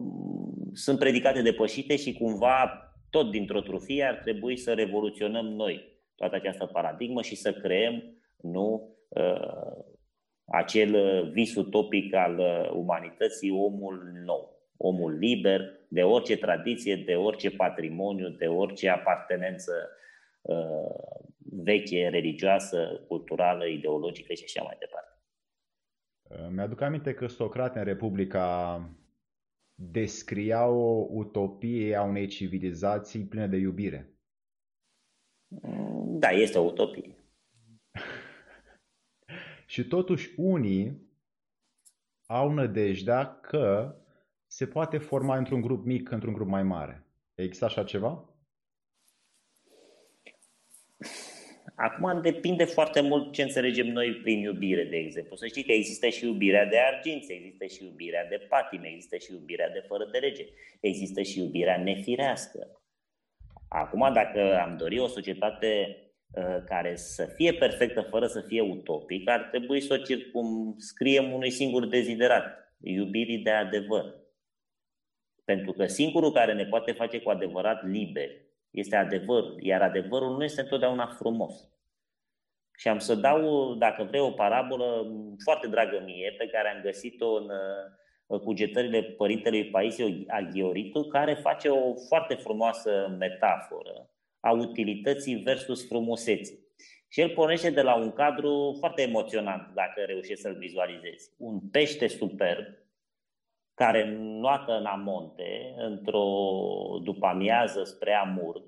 sunt 0.72 0.98
predicate 0.98 1.42
depășite 1.42 1.96
și 1.96 2.12
cumva 2.12 2.80
tot 3.10 3.30
dintr-o 3.30 3.60
trufie 3.60 4.04
ar 4.04 4.14
trebui 4.14 4.56
să 4.56 4.72
revoluționăm 4.72 5.46
noi 5.46 5.98
toată 6.14 6.34
această 6.34 6.66
paradigmă 6.66 7.22
și 7.22 7.36
să 7.36 7.52
creăm 7.52 8.02
nu 8.36 8.96
uh, 9.08 9.84
acel 10.46 11.22
vis 11.32 11.54
utopic 11.54 12.14
al 12.14 12.38
umanității, 12.74 13.50
omul 13.50 14.12
nou 14.24 14.56
omul 14.76 15.12
liber 15.12 15.60
de 15.88 16.02
orice 16.02 16.36
tradiție, 16.36 16.96
de 16.96 17.14
orice 17.14 17.50
patrimoniu, 17.50 18.28
de 18.28 18.46
orice 18.46 18.88
apartenență 18.88 19.72
uh, 20.42 21.24
veche, 21.38 22.08
religioasă, 22.08 23.04
culturală, 23.08 23.66
ideologică 23.66 24.32
și 24.32 24.44
așa 24.44 24.62
mai 24.62 24.76
departe. 24.78 25.20
Uh, 26.22 26.48
mi-aduc 26.54 26.80
aminte 26.80 27.14
că 27.14 27.26
Socrate 27.26 27.78
în 27.78 27.84
Republica 27.84 28.80
descria 29.74 30.66
o 30.66 31.06
utopie 31.10 31.96
a 31.96 32.02
unei 32.02 32.26
civilizații 32.26 33.24
pline 33.24 33.46
de 33.46 33.56
iubire. 33.56 34.10
Mm, 35.48 36.18
da, 36.18 36.28
este 36.28 36.58
o 36.58 36.64
utopie. 36.64 37.15
Și 39.66 39.84
totuși 39.84 40.30
unii 40.36 41.04
au 42.26 42.52
nădejdea 42.52 43.40
că 43.40 43.94
se 44.46 44.66
poate 44.66 44.98
forma 44.98 45.36
într-un 45.36 45.60
grup 45.60 45.84
mic, 45.84 46.10
într-un 46.10 46.32
grup 46.32 46.48
mai 46.48 46.62
mare. 46.62 47.06
Există 47.34 47.64
așa 47.64 47.84
ceva? 47.84 48.30
Acum 51.74 52.20
depinde 52.22 52.64
foarte 52.64 53.00
mult 53.00 53.32
ce 53.32 53.42
înțelegem 53.42 53.86
noi 53.86 54.14
prin 54.14 54.38
iubire, 54.38 54.84
de 54.84 54.96
exemplu. 54.96 55.36
Să 55.36 55.46
știi 55.46 55.64
că 55.64 55.72
există 55.72 56.08
și 56.08 56.24
iubirea 56.24 56.66
de 56.66 56.78
arginți, 56.78 57.32
există 57.32 57.66
și 57.66 57.84
iubirea 57.84 58.26
de 58.28 58.46
patime, 58.48 58.88
există 58.88 59.16
și 59.16 59.32
iubirea 59.32 59.70
de 59.70 59.84
fără 59.86 60.08
de 60.12 60.18
lege, 60.18 60.44
există 60.80 61.22
și 61.22 61.38
iubirea 61.38 61.82
nefirească. 61.82 62.80
Acum, 63.68 64.12
dacă 64.12 64.60
am 64.60 64.76
dori 64.76 64.98
o 64.98 65.06
societate 65.06 65.96
uh, 66.00 66.05
care 66.66 66.96
să 66.96 67.24
fie 67.24 67.52
perfectă 67.52 68.00
fără 68.00 68.26
să 68.26 68.40
fie 68.40 68.60
utopică, 68.60 69.30
ar 69.30 69.42
trebui 69.50 69.80
să 69.80 69.94
o 69.94 69.96
circumscriem 69.96 71.32
unui 71.32 71.50
singur 71.50 71.86
deziderat, 71.86 72.74
iubirii 72.80 73.38
de 73.38 73.50
adevăr. 73.50 74.14
Pentru 75.44 75.72
că 75.72 75.86
singurul 75.86 76.32
care 76.32 76.52
ne 76.52 76.64
poate 76.64 76.92
face 76.92 77.20
cu 77.20 77.30
adevărat 77.30 77.84
liberi 77.84 78.44
este 78.70 78.96
adevărul, 78.96 79.58
iar 79.62 79.82
adevărul 79.82 80.36
nu 80.36 80.44
este 80.44 80.60
întotdeauna 80.60 81.06
frumos. 81.06 81.70
Și 82.76 82.88
am 82.88 82.98
să 82.98 83.14
dau, 83.14 83.74
dacă 83.74 84.04
vrei, 84.04 84.20
o 84.20 84.30
parabolă 84.30 85.06
foarte 85.44 85.66
dragă 85.66 86.02
mie, 86.04 86.34
pe 86.38 86.46
care 86.46 86.68
am 86.68 86.82
găsit-o 86.82 87.34
în 88.26 88.38
cugetările 88.38 89.02
părintelui 89.02 89.70
Paisio 89.70 90.06
Aghioritu, 90.26 91.02
care 91.02 91.34
face 91.34 91.68
o 91.68 91.94
foarte 92.08 92.34
frumoasă 92.34 93.16
metaforă 93.18 94.10
a 94.46 94.50
utilității 94.50 95.36
versus 95.36 95.86
frumuseții. 95.86 96.58
Și 97.08 97.20
el 97.20 97.30
pornește 97.30 97.70
de 97.70 97.82
la 97.82 97.94
un 97.94 98.12
cadru 98.12 98.76
foarte 98.78 99.02
emoționant, 99.02 99.74
dacă 99.74 100.00
reușești 100.00 100.42
să-l 100.42 100.56
vizualizezi. 100.56 101.30
Un 101.38 101.60
pește 101.70 102.06
superb, 102.06 102.64
care 103.74 104.16
noată 104.18 104.72
în 104.72 104.84
amonte, 104.84 105.74
într-o 105.76 106.28
după-amiază 107.02 107.84
spre 107.84 108.12
Amurg, 108.12 108.62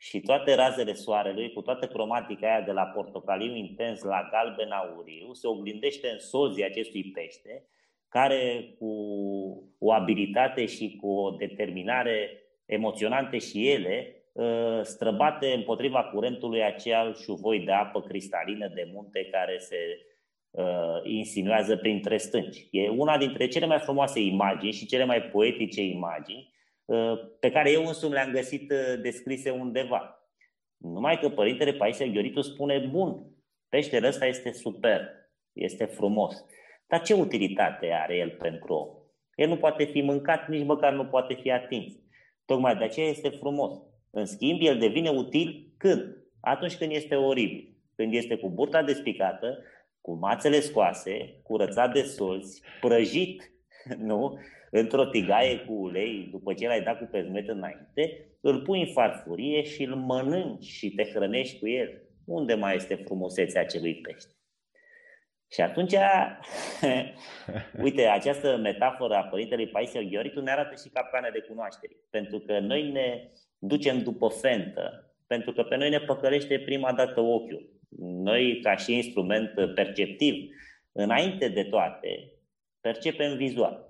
și 0.00 0.20
toate 0.20 0.54
razele 0.54 0.92
soarelui, 0.92 1.52
cu 1.52 1.60
toată 1.60 1.86
cromatica 1.86 2.46
aia 2.46 2.60
de 2.60 2.72
la 2.72 2.84
portocaliu 2.84 3.54
intens 3.54 4.02
la 4.02 4.28
galben 4.30 4.70
auriu, 4.70 5.32
se 5.32 5.46
oglindește 5.46 6.08
în 6.08 6.18
sozii 6.18 6.64
acestui 6.64 7.04
pește, 7.04 7.68
care 8.08 8.74
cu 8.78 8.92
o 9.78 9.92
abilitate 9.92 10.66
și 10.66 10.96
cu 11.00 11.10
o 11.10 11.30
determinare 11.30 12.42
emoționante 12.66 13.38
și 13.38 13.68
ele, 13.68 14.12
ă, 14.16 14.17
străbate 14.82 15.52
împotriva 15.52 16.02
curentului 16.04 16.64
acel 16.64 17.14
șuvoi 17.14 17.60
de 17.60 17.72
apă 17.72 18.00
cristalină 18.00 18.68
de 18.74 18.90
munte 18.92 19.28
care 19.30 19.58
se 19.58 19.76
uh, 20.50 21.00
insinuează 21.02 21.76
printre 21.76 22.16
stânci. 22.16 22.68
E 22.70 22.88
una 22.88 23.18
dintre 23.18 23.48
cele 23.48 23.66
mai 23.66 23.78
frumoase 23.78 24.20
imagini 24.20 24.72
și 24.72 24.86
cele 24.86 25.04
mai 25.04 25.22
poetice 25.22 25.82
imagini 25.82 26.54
uh, 26.84 27.12
pe 27.40 27.50
care 27.50 27.70
eu 27.70 27.86
însumi 27.86 28.12
le-am 28.12 28.30
găsit 28.30 28.70
uh, 28.70 29.00
descrise 29.02 29.50
undeva. 29.50 30.28
Numai 30.76 31.18
că 31.18 31.28
părintele 31.28 31.72
Paisie 31.72 32.08
Gheoritu 32.08 32.40
spune, 32.40 32.78
bun, 32.78 33.26
peștele 33.68 34.08
ăsta 34.08 34.26
este 34.26 34.52
super, 34.52 35.08
este 35.52 35.84
frumos. 35.84 36.44
Dar 36.86 37.02
ce 37.02 37.14
utilitate 37.14 37.90
are 37.92 38.16
el 38.16 38.30
pentru 38.30 38.72
om? 38.72 38.88
El 39.34 39.48
nu 39.48 39.56
poate 39.56 39.84
fi 39.84 40.00
mâncat, 40.00 40.48
nici 40.48 40.66
măcar 40.66 40.92
nu 40.92 41.04
poate 41.04 41.34
fi 41.34 41.50
atins. 41.50 41.92
Tocmai 42.44 42.76
de 42.76 42.84
aceea 42.84 43.08
este 43.08 43.28
frumos. 43.28 43.87
În 44.10 44.24
schimb, 44.24 44.60
el 44.62 44.78
devine 44.78 45.10
util 45.10 45.72
când? 45.76 46.16
Atunci 46.40 46.76
când 46.76 46.92
este 46.92 47.14
oribil. 47.14 47.76
Când 47.94 48.14
este 48.14 48.36
cu 48.36 48.50
burta 48.50 48.82
despicată, 48.82 49.58
cu 50.00 50.14
mațele 50.14 50.60
scoase, 50.60 51.40
curățat 51.42 51.92
de 51.92 52.02
solți, 52.02 52.62
prăjit, 52.80 53.52
nu? 54.08 54.38
Într-o 54.70 55.04
tigaie 55.04 55.58
cu 55.58 55.72
ulei, 55.72 56.28
după 56.30 56.54
ce 56.54 56.66
l-ai 56.66 56.82
dat 56.82 56.98
cu 56.98 57.08
pezmet 57.10 57.48
înainte, 57.48 58.28
îl 58.40 58.62
pui 58.62 58.80
în 58.80 58.92
farfurie 58.92 59.62
și 59.62 59.82
îl 59.82 59.94
mănânci 59.94 60.64
și 60.64 60.90
te 60.90 61.04
hrănești 61.04 61.58
cu 61.58 61.68
el. 61.68 62.02
Unde 62.24 62.54
mai 62.54 62.74
este 62.74 62.94
frumusețea 62.94 63.60
acelui 63.60 63.94
pește? 63.94 64.32
Și 65.50 65.60
atunci, 65.60 65.94
uite, 67.84 68.06
această 68.06 68.56
metaforă 68.56 69.14
a 69.14 69.22
Părintelui 69.22 69.68
Paisiel 69.68 70.08
Gheoritu 70.08 70.40
ne 70.40 70.50
arată 70.50 70.74
și 70.82 70.88
capcane 70.88 71.30
de 71.32 71.40
cunoaștere. 71.48 71.92
Pentru 72.10 72.38
că 72.38 72.58
noi 72.58 72.90
ne 72.90 73.30
ducem 73.58 74.02
după 74.02 74.28
fentă, 74.28 75.12
pentru 75.26 75.52
că 75.52 75.62
pe 75.62 75.76
noi 75.76 75.90
ne 75.90 76.00
păcălește 76.00 76.58
prima 76.58 76.92
dată 76.92 77.20
ochiul. 77.20 77.76
Noi, 77.98 78.60
ca 78.62 78.76
și 78.76 78.94
instrument 78.94 79.74
perceptiv, 79.74 80.50
înainte 80.92 81.48
de 81.48 81.64
toate, 81.64 82.32
percepem 82.80 83.36
vizual. 83.36 83.88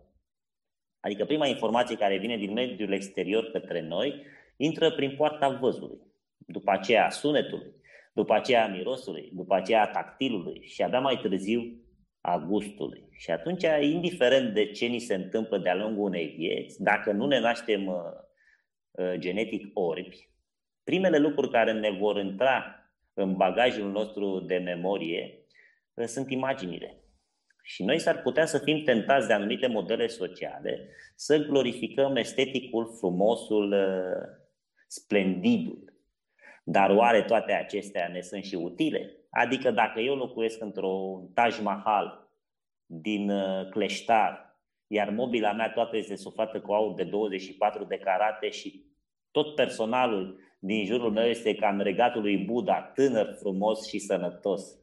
Adică 1.00 1.24
prima 1.24 1.46
informație 1.46 1.96
care 1.96 2.18
vine 2.18 2.36
din 2.36 2.52
mediul 2.52 2.92
exterior 2.92 3.50
către 3.50 3.80
noi 3.80 4.22
intră 4.56 4.90
prin 4.90 5.16
poarta 5.16 5.48
văzului, 5.48 5.98
după 6.36 6.70
aceea 6.70 7.06
a 7.06 7.10
sunetului, 7.10 7.74
după 8.12 8.34
aceea 8.34 8.64
a 8.64 8.68
mirosului, 8.68 9.30
după 9.32 9.54
aceea 9.54 9.82
a 9.82 9.86
tactilului 9.86 10.60
și 10.62 10.82
abia 10.82 11.00
mai 11.00 11.18
târziu 11.22 11.82
a 12.20 12.38
gustului. 12.38 13.08
Și 13.10 13.30
atunci, 13.30 13.64
indiferent 13.80 14.54
de 14.54 14.70
ce 14.70 14.86
ni 14.86 14.98
se 14.98 15.14
întâmplă 15.14 15.58
de-a 15.58 15.74
lungul 15.74 16.04
unei 16.04 16.26
vieți, 16.26 16.82
dacă 16.82 17.12
nu 17.12 17.26
ne 17.26 17.40
naștem 17.40 17.86
uh, 17.86 17.94
uh, 17.94 18.27
genetic 19.18 19.70
orbi, 19.74 20.28
primele 20.84 21.18
lucruri 21.18 21.50
care 21.50 21.72
ne 21.72 21.90
vor 21.90 22.18
intra 22.18 22.78
în 23.20 23.36
bagajul 23.36 23.90
nostru 23.90 24.40
de 24.40 24.56
memorie 24.56 25.38
uh, 25.94 26.04
sunt 26.04 26.30
imaginile. 26.30 27.02
Și 27.62 27.84
noi 27.84 27.98
s-ar 27.98 28.22
putea 28.22 28.46
să 28.46 28.58
fim 28.58 28.82
tentați 28.84 29.26
de 29.26 29.32
anumite 29.32 29.66
modele 29.66 30.06
sociale 30.06 30.88
să 31.14 31.38
glorificăm 31.38 32.16
esteticul, 32.16 32.96
frumosul, 32.98 33.72
uh, 33.72 34.38
splendidul. 34.86 35.92
Dar 36.64 36.90
oare 36.90 37.22
toate 37.22 37.52
acestea 37.52 38.08
ne 38.08 38.20
sunt 38.20 38.44
și 38.44 38.54
utile? 38.54 39.16
Adică 39.30 39.70
dacă 39.70 40.00
eu 40.00 40.14
locuiesc 40.14 40.60
într-un 40.60 41.32
Taj 41.32 41.60
Mahal 41.60 42.30
din 42.86 43.30
uh, 43.30 43.68
cleștar, 43.70 44.47
iar 44.88 45.10
mobila 45.10 45.52
mea 45.52 45.70
toată 45.70 45.96
este 45.96 46.16
suflată 46.16 46.60
cu 46.60 46.72
aur 46.72 46.94
de 46.94 47.04
24 47.04 47.84
de 47.84 47.98
carate 47.98 48.50
și 48.50 48.84
tot 49.30 49.54
personalul 49.54 50.40
din 50.58 50.84
jurul 50.84 51.10
meu 51.10 51.24
este 51.24 51.54
ca 51.54 51.68
în 51.68 51.80
regatul 51.80 52.20
lui 52.20 52.36
Buddha, 52.36 52.80
tânăr, 52.94 53.36
frumos 53.40 53.88
și 53.88 53.98
sănătos. 53.98 54.78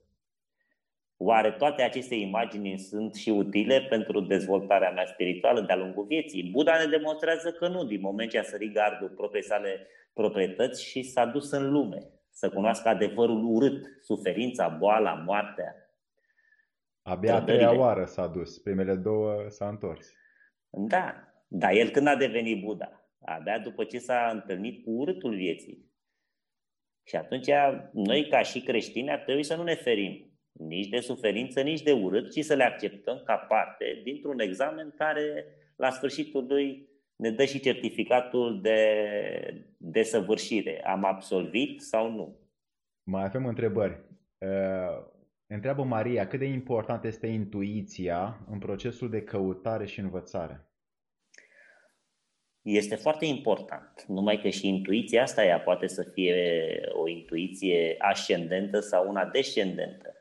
Oare 1.17 1.51
toate 1.51 1.81
aceste 1.81 2.15
imagini 2.15 2.77
sunt 2.77 3.15
și 3.15 3.29
utile 3.29 3.81
pentru 3.81 4.19
dezvoltarea 4.19 4.91
mea 4.91 5.05
spirituală 5.05 5.61
de-a 5.61 5.75
lungul 5.75 6.05
vieții? 6.05 6.49
Buddha 6.51 6.77
ne 6.77 6.85
demonstrează 6.85 7.51
că 7.51 7.67
nu, 7.67 7.83
din 7.83 8.01
moment 8.01 8.29
ce 8.29 8.37
a 8.39 8.43
sărit 8.43 8.73
gardul 8.73 9.09
proprii 9.09 9.43
sale 9.43 9.87
proprietăți 10.13 10.85
și 10.85 11.03
s-a 11.03 11.25
dus 11.25 11.51
în 11.51 11.71
lume 11.71 12.09
să 12.31 12.49
cunoască 12.49 12.89
adevărul 12.89 13.55
urât, 13.55 13.85
suferința, 14.01 14.67
boala, 14.67 15.13
moartea. 15.13 15.84
Abia 17.07 17.35
a 17.35 17.43
treia 17.43 17.77
oară 17.77 18.05
s-a 18.05 18.27
dus, 18.27 18.57
primele 18.57 18.95
două 18.95 19.45
s-a 19.49 19.69
întors. 19.69 20.11
Da, 20.69 21.33
dar 21.47 21.71
el 21.71 21.89
când 21.89 22.07
a 22.07 22.15
devenit 22.15 22.63
Buddha? 22.63 23.09
Abia 23.19 23.59
după 23.59 23.83
ce 23.83 23.99
s-a 23.99 24.29
întâlnit 24.33 24.83
cu 24.83 24.89
urâtul 24.89 25.35
vieții. 25.35 25.91
Și 27.07 27.15
atunci 27.15 27.49
noi 27.93 28.27
ca 28.27 28.41
și 28.41 28.61
creștini 28.61 29.11
ar 29.11 29.19
trebui 29.19 29.43
să 29.43 29.55
nu 29.55 29.63
ne 29.63 29.75
ferim 29.75 30.35
nici 30.51 30.87
de 30.87 30.99
suferință, 30.99 31.61
nici 31.61 31.81
de 31.81 31.91
urât, 31.91 32.31
ci 32.31 32.45
să 32.45 32.53
le 32.53 32.63
acceptăm 32.63 33.21
ca 33.25 33.35
parte 33.35 34.01
dintr-un 34.03 34.39
examen 34.39 34.93
care 34.97 35.45
la 35.75 35.89
sfârșitul 35.89 36.45
lui 36.47 36.89
ne 37.15 37.31
dă 37.31 37.45
și 37.45 37.59
certificatul 37.59 38.61
de 38.61 38.79
desăvârșire. 39.77 40.81
Am 40.85 41.03
absolvit 41.03 41.81
sau 41.81 42.11
nu? 42.11 42.39
Mai 43.03 43.23
avem 43.23 43.45
întrebări. 43.45 43.99
Uh, 44.37 45.13
întreabă 45.47 45.83
Maria, 45.83 46.27
cât 46.27 46.39
de 46.39 46.45
important 46.45 47.03
este 47.03 47.27
intuiția 47.27 48.45
în 48.49 48.59
procesul 48.59 49.09
de 49.09 49.23
căutare 49.23 49.85
și 49.85 49.99
învățare? 49.99 50.69
Este 52.61 52.95
foarte 52.95 53.25
important, 53.25 54.05
numai 54.07 54.41
că 54.41 54.49
și 54.49 54.67
intuiția 54.67 55.21
asta 55.21 55.45
ea 55.45 55.59
poate 55.59 55.87
să 55.87 56.03
fie 56.13 56.79
o 56.91 57.07
intuiție 57.07 57.95
ascendentă 57.97 58.79
sau 58.79 59.09
una 59.09 59.25
descendentă. 59.25 60.13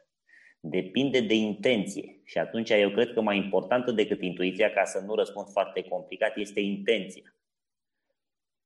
Depinde 0.61 1.21
de 1.21 1.35
intenție. 1.35 2.21
Și 2.25 2.39
atunci 2.39 2.71
eu 2.71 2.91
cred 2.91 3.13
că 3.13 3.21
mai 3.21 3.37
importantă 3.37 3.93
decât 3.93 4.23
intuiția, 4.23 4.71
ca 4.71 4.85
să 4.85 5.01
nu 5.07 5.15
răspund 5.15 5.47
foarte 5.49 5.83
complicat, 5.83 6.37
este 6.37 6.61
intenția. 6.61 7.35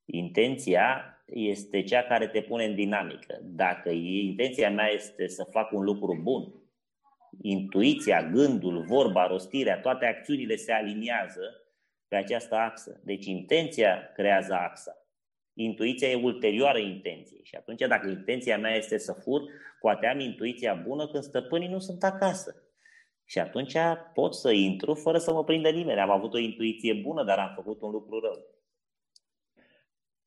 Intenția 0.04 1.17
este 1.32 1.82
cea 1.82 2.02
care 2.02 2.26
te 2.26 2.40
pune 2.40 2.64
în 2.64 2.74
dinamică. 2.74 3.40
Dacă 3.42 3.90
intenția 3.90 4.70
mea 4.70 4.88
este 4.88 5.28
să 5.28 5.44
fac 5.50 5.72
un 5.72 5.84
lucru 5.84 6.20
bun, 6.22 6.52
intuiția, 7.42 8.22
gândul, 8.22 8.82
vorba, 8.82 9.26
rostirea, 9.26 9.80
toate 9.80 10.06
acțiunile 10.06 10.56
se 10.56 10.72
aliniază 10.72 11.68
pe 12.08 12.16
această 12.16 12.54
axă. 12.54 13.00
Deci 13.04 13.26
intenția 13.26 14.12
creează 14.14 14.54
axa. 14.54 14.92
Intuiția 15.54 16.08
e 16.10 16.14
ulterioară 16.22 16.78
intenției. 16.78 17.40
Și 17.44 17.54
atunci 17.54 17.80
dacă 17.80 18.08
intenția 18.08 18.58
mea 18.58 18.74
este 18.74 18.98
să 18.98 19.12
fur, 19.12 19.42
poate 19.80 20.06
am 20.06 20.20
intuiția 20.20 20.74
bună 20.74 21.08
când 21.08 21.22
stăpânii 21.22 21.68
nu 21.68 21.78
sunt 21.78 22.02
acasă. 22.04 22.62
Și 23.24 23.38
atunci 23.38 23.76
pot 24.14 24.34
să 24.34 24.50
intru 24.50 24.94
fără 24.94 25.18
să 25.18 25.32
mă 25.32 25.44
prindă 25.44 25.68
nimeni. 25.68 26.00
Am 26.00 26.10
avut 26.10 26.34
o 26.34 26.38
intuiție 26.38 26.94
bună, 26.94 27.24
dar 27.24 27.38
am 27.38 27.52
făcut 27.54 27.82
un 27.82 27.90
lucru 27.90 28.20
rău. 28.20 28.57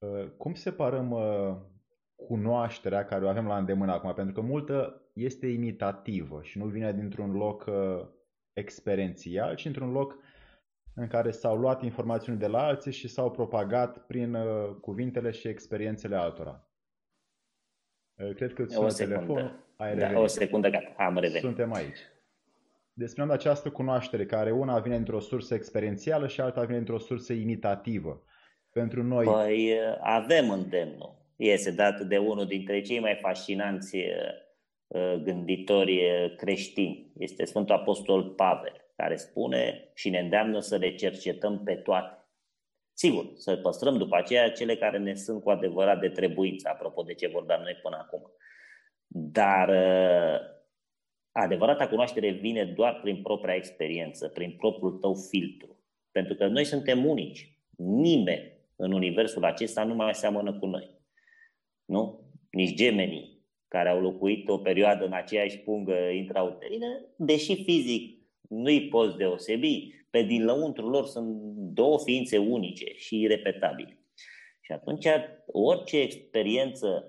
Uh, 0.02 0.28
cum 0.38 0.54
separăm 0.54 1.12
uh, 1.12 1.56
cunoașterea 2.16 3.06
care 3.06 3.26
o 3.26 3.28
avem 3.28 3.48
la 3.48 3.58
îndemână 3.58 3.92
acum? 3.92 4.14
Pentru 4.14 4.34
că 4.34 4.42
multă 4.42 5.02
este 5.14 5.48
imitativă 5.48 6.42
și 6.44 6.58
nu 6.58 6.66
vine 6.66 6.94
dintr-un 6.94 7.32
loc 7.32 7.66
uh, 7.68 8.08
experiențial, 8.54 9.56
ci 9.56 9.66
într-un 9.66 9.92
loc 9.92 10.18
în 10.96 11.08
care 11.08 11.32
s-au 11.32 11.58
luat 11.58 11.84
informațiuni 11.84 12.40
de 12.40 12.48
la 12.48 12.64
alții 12.64 12.92
și 12.92 13.08
s-au 13.08 13.32
propagat 13.32 14.06
prin 14.06 14.38
cuvintele 14.82 15.32
și 15.32 15.48
experiențele 15.48 16.16
altora. 16.16 16.68
Cred 18.36 18.54
că 18.54 18.62
o 18.62 18.90
secundă. 18.90 18.94
telefonul. 18.94 19.66
Ai 19.76 19.98
da, 19.98 20.20
o 20.20 20.28
secundă, 20.28 20.70
gata, 20.70 20.94
am 20.98 21.14
revenit. 21.14 21.42
Suntem 21.42 21.74
aici. 21.74 21.98
Despre 22.94 23.24
această 23.24 23.70
cunoaștere, 23.70 24.26
care 24.26 24.52
una 24.52 24.80
vine 24.80 24.96
într-o 24.96 25.20
sursă 25.20 25.54
experiențială 25.54 26.28
și 26.28 26.42
alta 26.42 26.64
vine 26.64 26.78
într-o 26.78 26.98
sursă 26.98 27.34
imitativă. 27.34 28.24
Pentru 28.74 29.04
noi... 29.04 29.26
Păi 29.26 29.78
avem 30.00 30.50
îndemnul. 30.50 31.20
Este 31.36 31.72
dat 31.72 32.02
de 32.02 32.18
unul 32.18 32.46
dintre 32.46 32.82
cei 32.82 33.00
mai 33.00 33.18
fascinanți 33.22 33.98
gânditori 35.24 36.02
creștini. 36.38 37.12
Este 37.18 37.46
Sfântul 37.46 37.76
Apostol 37.76 38.24
Pavel, 38.24 38.74
care 38.96 39.16
spune 39.16 39.92
și 39.94 40.10
ne 40.10 40.20
îndeamnă 40.20 40.60
să 40.60 40.78
le 40.78 40.96
cercetăm 40.96 41.64
pe 41.64 41.76
toate. 41.76 42.16
Sigur, 42.94 43.32
să 43.36 43.56
păstrăm 43.56 43.98
după 43.98 44.16
aceea 44.16 44.52
cele 44.52 44.76
care 44.76 44.98
ne 44.98 45.14
sunt 45.14 45.44
cu 45.44 45.50
adevărat 45.50 46.00
de 46.00 46.10
trebuință, 46.10 46.70
apropo 46.70 47.02
de 47.02 47.14
ce 47.14 47.28
vorbeam 47.28 47.62
noi 47.62 47.80
până 47.82 47.98
acum. 48.00 48.32
Dar 49.08 49.70
adevărata 51.32 51.88
cunoaștere 51.88 52.30
vine 52.32 52.64
doar 52.64 53.00
prin 53.02 53.22
propria 53.22 53.56
experiență, 53.56 54.28
prin 54.28 54.56
propriul 54.58 54.92
tău 54.92 55.16
filtru. 55.30 55.80
Pentru 56.12 56.36
că 56.36 56.48
noi 56.48 56.64
suntem 56.64 57.06
unici. 57.06 57.56
Nimeni 57.78 58.51
în 58.82 58.92
universul 58.92 59.44
acesta 59.44 59.84
nu 59.84 59.96
mai 59.96 60.16
seamănă 60.16 60.60
cu 60.60 60.66
noi. 60.66 61.00
Nu? 61.86 62.30
Nici 62.52 62.76
gemenii 62.76 63.46
care 63.68 63.90
au 63.90 64.02
locuit 64.02 64.48
o 64.48 64.58
perioadă 64.58 65.06
în 65.06 65.14
aceeași 65.14 65.58
pungă 65.58 65.94
intrauterină, 65.94 67.14
deși 67.18 67.64
fizic 67.64 68.20
nu-i 68.50 68.88
poți 68.88 69.18
deosebi, 69.18 69.94
pe 70.10 70.24
din 70.24 70.46
lăuntru 70.46 70.90
lor 70.90 71.06
sunt 71.06 71.36
două 71.74 72.00
ființe 72.00 72.38
unice 72.38 72.94
și 72.96 73.20
irepetabile. 73.20 74.06
Și 74.62 74.72
atunci 74.72 75.08
orice 75.46 76.00
experiență 76.00 77.06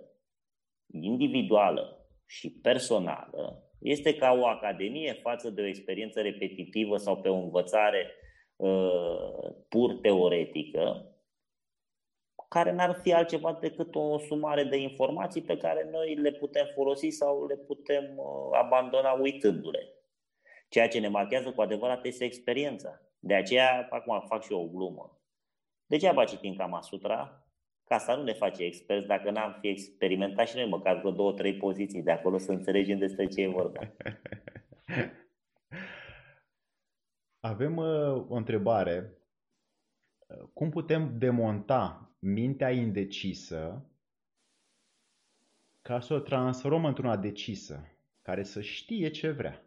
individuală 0.92 2.06
și 2.26 2.50
personală 2.50 3.72
este 3.78 4.14
ca 4.14 4.38
o 4.40 4.46
academie 4.46 5.12
față 5.12 5.50
de 5.50 5.62
o 5.62 5.66
experiență 5.66 6.20
repetitivă 6.20 6.96
sau 6.96 7.20
pe 7.20 7.28
o 7.28 7.42
învățare 7.42 8.10
uh, 8.56 9.52
pur 9.68 9.94
teoretică, 9.94 11.11
care 12.52 12.72
n-ar 12.72 12.98
fi 13.02 13.12
altceva 13.12 13.52
decât 13.60 13.94
o 13.94 14.18
sumare 14.18 14.64
de 14.64 14.76
informații 14.76 15.42
pe 15.42 15.56
care 15.56 15.88
noi 15.90 16.14
le 16.14 16.32
putem 16.32 16.66
folosi 16.74 17.08
sau 17.08 17.46
le 17.46 17.56
putem 17.56 18.04
uh, 18.16 18.58
abandona 18.58 19.12
uitându-le. 19.12 19.88
Ceea 20.68 20.88
ce 20.88 20.98
ne 20.98 21.08
marchează 21.08 21.52
cu 21.52 21.60
adevărat 21.60 22.04
este 22.04 22.24
experiența. 22.24 23.00
De 23.18 23.34
aceea, 23.34 23.86
acum 23.90 24.24
fac 24.28 24.42
și 24.42 24.52
eu 24.52 24.60
o 24.60 24.66
glumă. 24.66 25.20
Degeaba 25.86 26.24
citim 26.24 26.54
Kama 26.54 26.82
Sutra, 26.82 27.46
ca 27.84 27.98
să 27.98 28.14
nu 28.14 28.22
ne 28.22 28.32
face 28.32 28.62
experți 28.62 29.06
dacă 29.06 29.30
n-am 29.30 29.56
fi 29.60 29.68
experimentat 29.68 30.48
și 30.48 30.56
noi 30.56 30.68
măcar 30.68 30.98
vreo 30.98 31.10
două, 31.10 31.32
trei 31.32 31.56
poziții 31.56 32.02
de 32.02 32.10
acolo 32.10 32.38
să 32.38 32.52
înțelegem 32.52 32.98
despre 32.98 33.26
ce 33.26 33.40
e 33.40 33.48
vorba. 33.48 33.80
Avem 37.50 37.76
uh, 37.76 38.24
o 38.28 38.34
întrebare. 38.34 39.16
Cum 40.52 40.70
putem 40.70 41.18
demonta 41.18 42.11
mintea 42.24 42.70
indecisă 42.70 43.86
ca 45.82 46.00
să 46.00 46.14
o 46.14 46.18
transformăm 46.18 46.84
într-una 46.84 47.16
decisă, 47.16 47.88
care 48.22 48.42
să 48.42 48.60
știe 48.60 49.10
ce 49.10 49.30
vrea? 49.30 49.62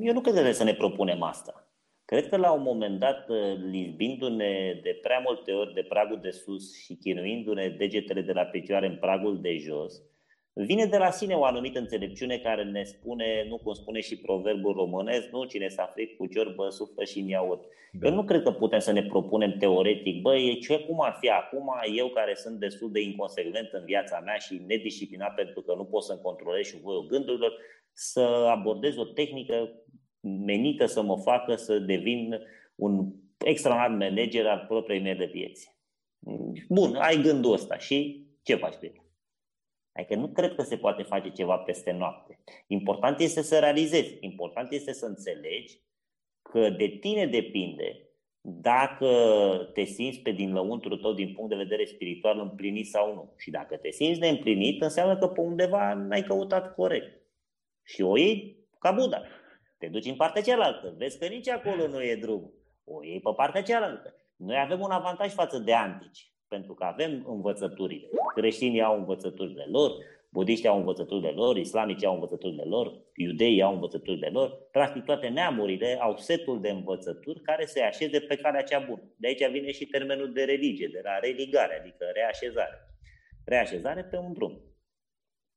Eu 0.00 0.12
nu 0.12 0.20
cred 0.20 0.22
că 0.22 0.30
trebuie 0.30 0.52
să 0.52 0.64
ne 0.64 0.74
propunem 0.74 1.22
asta. 1.22 1.66
Cred 2.04 2.28
că 2.28 2.36
la 2.36 2.52
un 2.52 2.62
moment 2.62 2.98
dat, 2.98 3.28
uh, 3.28 3.56
lizbindu-ne 3.56 4.80
de 4.82 4.98
prea 5.02 5.18
multe 5.18 5.52
ori 5.52 5.74
de 5.74 5.82
pragul 5.82 6.20
de 6.20 6.30
sus 6.30 6.76
și 6.84 6.94
chinuindu-ne 6.94 7.68
degetele 7.68 8.20
de 8.20 8.32
la 8.32 8.44
picioare 8.44 8.86
în 8.86 8.96
pragul 8.96 9.40
de 9.40 9.56
jos, 9.56 10.02
vine 10.54 10.84
de 10.84 10.96
la 10.96 11.10
sine 11.10 11.34
o 11.34 11.44
anumită 11.44 11.78
înțelepciune 11.78 12.38
care 12.38 12.64
ne 12.64 12.82
spune, 12.82 13.46
nu 13.48 13.58
cum 13.58 13.72
spune 13.72 14.00
și 14.00 14.16
proverbul 14.16 14.72
românesc, 14.72 15.30
nu 15.30 15.44
cine 15.44 15.68
s-a 15.68 15.90
fric 15.92 16.16
cu 16.16 16.26
ciorbă, 16.26 16.68
suflă 16.68 17.04
și 17.04 17.28
iaurt. 17.28 17.64
Da. 17.92 18.08
Eu 18.08 18.14
nu 18.14 18.24
cred 18.24 18.42
că 18.42 18.52
putem 18.52 18.78
să 18.78 18.92
ne 18.92 19.02
propunem 19.02 19.56
teoretic, 19.58 20.20
băi, 20.20 20.58
ce 20.60 20.78
cum 20.78 21.00
ar 21.00 21.16
fi 21.20 21.28
acum 21.28 21.70
eu 21.96 22.08
care 22.08 22.34
sunt 22.34 22.58
destul 22.58 22.92
de 22.92 23.00
inconsecvent 23.00 23.68
în 23.72 23.84
viața 23.84 24.20
mea 24.24 24.36
și 24.36 24.62
nedisciplinat 24.66 25.34
pentru 25.34 25.60
că 25.60 25.74
nu 25.74 25.84
pot 25.84 26.02
să-mi 26.02 26.20
controlez 26.22 26.66
și 26.66 26.80
voiul 26.80 27.06
gândurilor, 27.06 27.52
să 27.92 28.20
abordez 28.48 28.96
o 28.96 29.04
tehnică 29.04 29.70
menită 30.20 30.86
să 30.86 31.02
mă 31.02 31.18
facă 31.18 31.54
să 31.54 31.78
devin 31.78 32.40
un 32.74 33.12
extraordinar 33.44 34.10
manager 34.10 34.46
al 34.46 34.64
propriei 34.68 35.00
mele 35.00 35.26
vieți. 35.26 35.76
Bun, 36.68 36.94
ai 36.94 37.22
gândul 37.22 37.52
ăsta 37.52 37.78
și 37.78 38.26
ce 38.42 38.54
faci 38.54 38.74
pe 38.74 38.86
el? 38.86 39.01
Adică 39.92 40.14
nu 40.14 40.28
cred 40.28 40.54
că 40.54 40.62
se 40.62 40.76
poate 40.76 41.02
face 41.02 41.30
ceva 41.30 41.56
peste 41.56 41.92
noapte. 41.92 42.38
Important 42.66 43.20
este 43.20 43.42
să 43.42 43.58
realizezi, 43.58 44.16
important 44.20 44.72
este 44.72 44.92
să 44.92 45.06
înțelegi 45.06 45.80
că 46.42 46.70
de 46.70 46.88
tine 46.88 47.26
depinde 47.26 48.06
dacă 48.44 49.08
te 49.72 49.84
simți 49.84 50.18
pe 50.18 50.30
din 50.30 50.52
lăuntru 50.52 50.96
tău 50.96 51.12
din 51.12 51.32
punct 51.32 51.50
de 51.50 51.56
vedere 51.56 51.84
spiritual 51.84 52.38
împlinit 52.38 52.86
sau 52.86 53.14
nu. 53.14 53.34
Și 53.38 53.50
dacă 53.50 53.76
te 53.76 53.90
simți 53.90 54.20
neîmplinit, 54.20 54.82
înseamnă 54.82 55.18
că 55.18 55.26
pe 55.26 55.40
undeva 55.40 55.94
n-ai 55.94 56.22
căutat 56.22 56.74
corect. 56.74 57.22
Și 57.82 58.02
o 58.02 58.16
iei 58.16 58.56
ca 58.78 58.90
Buddha. 58.90 59.22
Te 59.78 59.88
duci 59.88 60.06
în 60.06 60.16
partea 60.16 60.42
cealaltă, 60.42 60.94
vezi 60.96 61.18
că 61.18 61.26
nici 61.26 61.48
acolo 61.48 61.86
nu 61.86 62.02
e 62.02 62.16
drum. 62.16 62.52
O 62.84 63.04
iei 63.04 63.20
pe 63.20 63.30
partea 63.36 63.62
cealaltă. 63.62 64.14
Noi 64.36 64.58
avem 64.58 64.80
un 64.80 64.90
avantaj 64.90 65.32
față 65.32 65.58
de 65.58 65.72
antici, 65.72 66.31
pentru 66.56 66.74
că 66.74 66.84
avem 66.84 67.12
învățăturile. 67.28 68.08
Creștinii 68.34 68.82
au 68.82 68.98
învățăturile 68.98 69.66
lor, 69.76 69.90
budiștii 70.28 70.68
au 70.68 70.78
învățăturile 70.78 71.30
lor, 71.30 71.56
islamicii 71.56 72.06
au 72.06 72.14
învățăturile 72.14 72.62
lor, 72.62 72.86
iudeii 73.16 73.62
au 73.62 73.72
învățăturile 73.72 74.28
lor. 74.32 74.48
Practic 74.70 75.04
toate 75.04 75.28
neamurile 75.28 75.98
au 76.00 76.16
setul 76.16 76.60
de 76.60 76.70
învățături 76.70 77.40
care 77.40 77.64
se 77.64 77.80
așeze 77.80 78.20
pe 78.20 78.36
calea 78.36 78.62
cea 78.62 78.78
bună. 78.78 79.02
De 79.16 79.26
aici 79.26 79.50
vine 79.50 79.70
și 79.70 79.86
termenul 79.86 80.32
de 80.32 80.44
religie, 80.44 80.88
de 80.92 81.00
la 81.04 81.18
religare, 81.18 81.78
adică 81.80 82.04
reașezare. 82.14 82.76
Reașezare 83.44 84.02
pe 84.04 84.16
un 84.16 84.32
drum. 84.32 84.60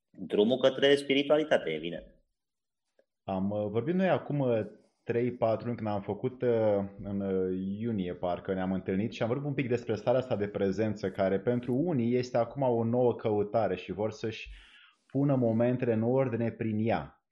Drumul 0.09 0.57
către 0.57 0.95
spiritualitate, 0.95 1.69
evident. 1.69 2.05
Am 3.23 3.49
uh, 3.51 3.67
vorbit 3.69 3.95
noi 3.95 4.09
acum 4.09 4.39
3-4 5.13 5.39
uh, 5.39 5.57
luni 5.63 5.75
când 5.75 5.87
am 5.87 6.01
făcut 6.01 6.41
uh, 6.41 6.83
în 7.03 7.19
iunie, 7.79 8.13
parcă 8.13 8.53
ne-am 8.53 8.71
întâlnit 8.71 9.11
și 9.11 9.21
am 9.21 9.27
vorbit 9.27 9.47
un 9.47 9.53
pic 9.53 9.67
despre 9.67 9.95
starea 9.95 10.19
asta 10.19 10.35
de 10.35 10.47
prezență, 10.47 11.11
care 11.11 11.39
pentru 11.39 11.73
unii 11.73 12.15
este 12.15 12.37
acum 12.37 12.61
o 12.61 12.83
nouă 12.83 13.15
căutare 13.15 13.75
și 13.75 13.91
vor 13.91 14.11
să-și 14.11 14.49
pună 15.05 15.35
momentele 15.35 15.93
în 15.93 16.03
ordine 16.03 16.51
prin 16.51 16.87
ea. 16.87 17.23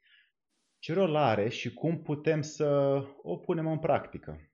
Ce 0.80 0.94
rol 0.94 1.16
are 1.16 1.50
și 1.50 1.74
cum 1.74 2.02
putem 2.02 2.42
să 2.42 3.00
o 3.22 3.38
punem 3.38 3.68
în 3.68 3.80
practică? 3.80 4.52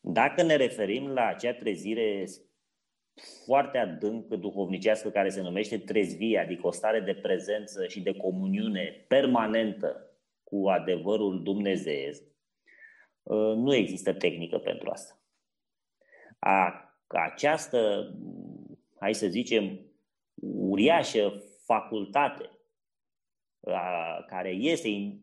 Dacă 0.00 0.42
ne 0.42 0.56
referim 0.56 1.06
la 1.06 1.26
acea 1.26 1.54
trezire 1.54 2.24
foarte 3.44 3.78
adânc 3.78 4.26
duhovnicească 4.26 5.08
care 5.08 5.28
se 5.28 5.40
numește 5.40 5.78
trezvie, 5.78 6.38
adică 6.38 6.66
o 6.66 6.70
stare 6.70 7.00
de 7.00 7.14
prezență 7.14 7.86
și 7.86 8.00
de 8.00 8.16
comuniune 8.16 9.04
permanentă 9.08 10.11
cu 10.52 10.68
adevărul 10.68 11.42
dumnezeiesc, 11.42 12.22
ă, 13.26 13.54
nu 13.54 13.74
există 13.74 14.12
tehnică 14.12 14.58
pentru 14.58 14.90
asta. 14.90 15.20
A, 16.38 16.84
această, 17.06 18.12
hai 19.00 19.14
să 19.14 19.26
zicem, 19.26 19.80
uriașă 20.44 21.42
facultate 21.64 22.50
a, 23.60 24.24
care 24.26 24.50
este 24.50 24.88
în, 24.88 25.20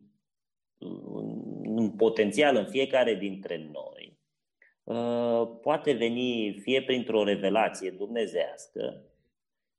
în 1.64 1.92
potențial 1.92 2.56
în 2.56 2.66
fiecare 2.66 3.16
dintre 3.16 3.58
noi, 3.58 4.20
Uh, 4.90 5.58
poate 5.62 5.92
veni 5.92 6.60
fie 6.62 6.84
printr-o 6.84 7.24
revelație 7.24 7.92
dumnezească, 7.92 9.04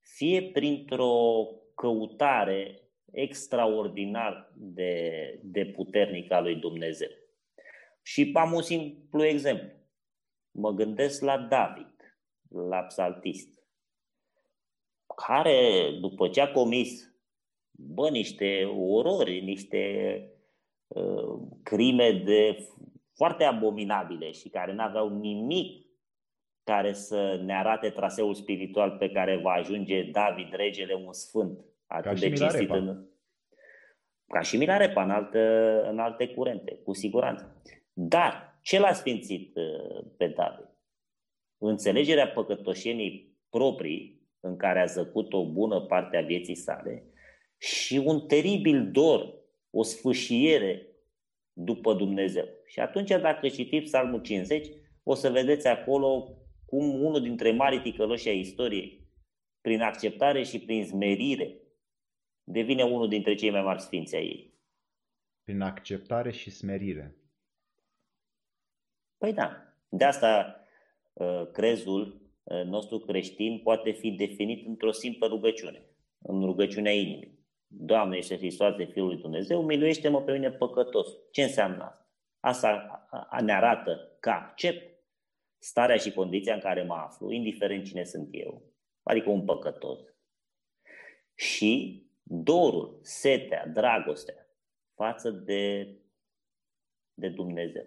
fie 0.00 0.42
printr-o 0.42 1.46
căutare 1.74 2.89
extraordinar 3.12 4.52
de, 4.56 5.38
de 5.42 5.66
puternică 5.66 6.34
a 6.34 6.40
lui 6.40 6.56
Dumnezeu. 6.56 7.08
Și 8.02 8.30
am 8.34 8.52
un 8.52 8.62
simplu 8.62 9.24
exemplu. 9.24 9.68
Mă 10.50 10.70
gândesc 10.70 11.22
la 11.22 11.38
David, 11.38 12.18
la 12.48 12.78
psaltist, 12.78 13.64
care, 15.26 15.90
după 16.00 16.28
ce 16.28 16.40
a 16.40 16.52
comis 16.52 17.10
bă, 17.70 18.08
niște 18.08 18.64
orori, 18.64 19.40
niște 19.40 19.82
uh, 20.86 21.40
crime 21.62 22.12
de 22.12 22.68
foarte 23.14 23.44
abominabile 23.44 24.30
și 24.30 24.48
care 24.48 24.72
nu 24.72 24.82
aveau 24.82 25.08
nimic 25.08 25.86
care 26.64 26.92
să 26.92 27.40
ne 27.44 27.56
arate 27.56 27.90
traseul 27.90 28.34
spiritual 28.34 28.90
pe 28.90 29.10
care 29.10 29.36
va 29.36 29.50
ajunge 29.50 30.02
David, 30.02 30.52
regele, 30.52 30.94
un 30.94 31.12
sfânt 31.12 31.64
atât 31.90 32.12
Ca 32.12 32.18
de 32.18 32.32
cinstit 32.32 32.70
în... 32.70 33.08
Ca 34.26 34.40
și 34.40 34.56
Milarepa 34.56 35.02
în, 35.02 35.10
altă, 35.10 35.38
în 35.90 35.98
alte 35.98 36.28
curente, 36.28 36.80
cu 36.84 36.92
siguranță. 36.92 37.62
Dar 37.92 38.58
ce 38.62 38.78
l-a 38.78 38.92
sfințit 38.92 39.56
uh, 39.56 40.04
pe 40.16 40.26
David? 40.26 40.68
Înțelegerea 41.58 42.28
păcătoșenii 42.28 43.38
proprii 43.48 44.28
în 44.40 44.56
care 44.56 44.80
a 44.80 44.84
zăcut 44.84 45.32
o 45.32 45.52
bună 45.52 45.80
parte 45.80 46.16
a 46.16 46.22
vieții 46.22 46.54
sale 46.54 47.04
și 47.58 48.02
un 48.04 48.26
teribil 48.26 48.90
dor, 48.90 49.34
o 49.70 49.82
sfâșiere 49.82 50.86
după 51.52 51.94
Dumnezeu. 51.94 52.44
Și 52.66 52.80
atunci, 52.80 53.08
dacă 53.08 53.48
citiți 53.48 53.84
Psalmul 53.84 54.20
50, 54.20 54.68
o 55.02 55.14
să 55.14 55.30
vedeți 55.30 55.66
acolo 55.66 56.34
cum 56.66 57.02
unul 57.02 57.20
dintre 57.20 57.52
mari 57.52 57.80
ticăloși 57.80 58.28
ai 58.28 58.38
istoriei, 58.38 59.08
prin 59.60 59.80
acceptare 59.80 60.42
și 60.42 60.58
prin 60.60 60.84
smerire, 60.86 61.59
devine 62.50 62.82
unul 62.82 63.08
dintre 63.08 63.34
cei 63.34 63.50
mai 63.50 63.62
mari 63.62 63.80
sfinți 63.80 64.16
ai 64.16 64.24
ei. 64.24 64.54
Prin 65.44 65.60
acceptare 65.60 66.30
și 66.30 66.50
smerire. 66.50 67.16
Păi 69.18 69.32
da. 69.32 69.74
De 69.88 70.04
asta 70.04 70.60
ă, 71.18 71.48
crezul 71.52 72.32
ă, 72.48 72.62
nostru 72.62 72.98
creștin 72.98 73.58
poate 73.58 73.90
fi 73.90 74.10
definit 74.10 74.66
într-o 74.66 74.90
simplă 74.90 75.26
rugăciune, 75.26 75.82
în 76.18 76.44
rugăciunea 76.44 76.92
inimii. 76.92 77.38
Doamne, 77.66 78.16
este 78.16 78.36
Hristoase, 78.36 78.84
Fiul 78.84 79.06
lui 79.06 79.16
Dumnezeu, 79.16 79.62
miluiește-mă 79.62 80.22
pe 80.22 80.32
mine 80.32 80.50
păcătos. 80.50 81.08
Ce 81.30 81.42
înseamnă 81.42 82.06
asta? 82.40 82.68
Asta 83.10 83.40
ne 83.40 83.52
arată 83.52 84.16
că 84.20 84.30
accept 84.30 84.98
starea 85.58 85.96
și 85.96 86.12
condiția 86.12 86.54
în 86.54 86.60
care 86.60 86.82
mă 86.82 86.94
aflu, 86.94 87.30
indiferent 87.30 87.84
cine 87.84 88.04
sunt 88.04 88.28
eu, 88.30 88.62
adică 89.02 89.30
un 89.30 89.44
păcătos. 89.44 89.98
Și 91.34 92.02
dorul, 92.32 92.98
setea, 93.02 93.66
dragostea 93.66 94.46
față 94.94 95.30
de, 95.30 95.94
de 97.14 97.28
Dumnezeu. 97.28 97.86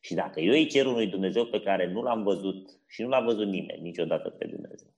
Și 0.00 0.14
dacă 0.14 0.40
eu 0.40 0.52
îi 0.52 0.66
cer 0.66 0.86
unui 0.86 1.06
Dumnezeu 1.06 1.46
pe 1.46 1.60
care 1.60 1.86
nu 1.86 2.02
l-am 2.02 2.22
văzut 2.22 2.80
și 2.88 3.02
nu 3.02 3.08
l-a 3.08 3.20
văzut 3.20 3.46
nimeni 3.46 3.82
niciodată 3.82 4.30
pe 4.30 4.46
Dumnezeu, 4.46 4.94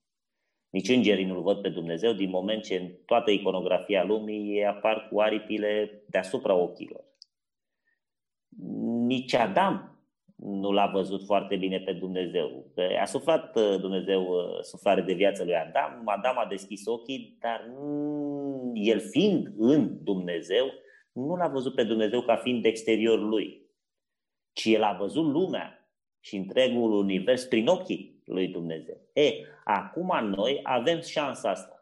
nici 0.69 0.89
îngerii 0.89 1.25
nu-L 1.25 1.43
văd 1.43 1.63
pe 1.63 1.69
Dumnezeu 1.69 2.13
din 2.13 2.31
moment 2.31 2.63
ce 2.63 2.77
în 2.77 2.91
toată 3.07 3.31
iconografia 3.31 4.05
lumii 4.05 4.57
ei 4.57 4.67
apar 4.67 5.09
cu 5.11 5.21
aripile 5.21 6.03
deasupra 6.07 6.55
ochilor. 6.55 7.05
Nici 9.07 9.35
Adam 9.35 9.99
nu 10.37 10.73
l-a 10.73 10.87
văzut 10.87 11.25
foarte 11.25 11.57
bine 11.57 11.79
pe 11.79 11.93
Dumnezeu. 11.93 12.73
A 13.01 13.05
suflat 13.05 13.57
uh, 13.57 13.81
Dumnezeu 13.81 14.23
uh, 14.23 14.61
suflare 14.61 15.01
de 15.01 15.13
viață 15.13 15.45
lui 15.45 15.55
Adam, 15.55 16.03
Adam 16.05 16.39
a 16.39 16.47
deschis 16.47 16.87
ochii, 16.87 17.37
dar 17.41 17.71
el 18.75 19.01
fiind 19.01 19.53
în 19.57 20.05
Dumnezeu, 20.05 20.73
nu 21.13 21.37
l-a 21.37 21.49
văzut 21.49 21.75
pe 21.75 21.83
Dumnezeu 21.83 22.23
ca 22.23 22.37
fiind 22.37 22.63
de 22.63 22.69
exterior 22.69 23.19
lui, 23.19 23.67
ci 24.53 24.65
el 24.65 24.83
a 24.83 24.93
văzut 24.93 25.25
lumea 25.25 25.91
și 26.21 26.37
întregul 26.37 26.93
univers 26.93 27.45
prin 27.45 27.67
ochii 27.67 28.23
lui 28.25 28.49
Dumnezeu. 28.49 28.97
E, 29.13 29.33
acum 29.65 30.29
noi 30.29 30.61
avem 30.63 31.01
șansa 31.01 31.51
asta 31.51 31.79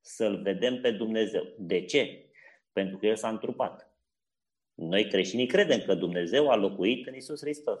să-L 0.00 0.42
vedem 0.42 0.80
pe 0.80 0.90
Dumnezeu. 0.90 1.44
De 1.58 1.84
ce? 1.84 2.30
Pentru 2.72 2.96
că 2.96 3.06
El 3.06 3.16
s-a 3.16 3.28
întrupat. 3.28 3.92
Noi 4.74 5.08
creștinii 5.08 5.46
credem 5.46 5.80
că 5.80 5.94
Dumnezeu 5.94 6.50
a 6.50 6.56
locuit 6.56 7.06
în 7.06 7.14
Isus 7.14 7.40
Hristos 7.40 7.80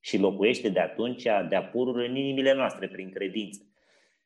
și 0.00 0.18
locuiește 0.18 0.68
de 0.68 0.80
atunci 0.80 1.22
de-a 1.22 1.64
purul 1.64 2.00
în 2.00 2.16
inimile 2.16 2.52
noastre 2.52 2.88
prin 2.88 3.10
credință. 3.10 3.73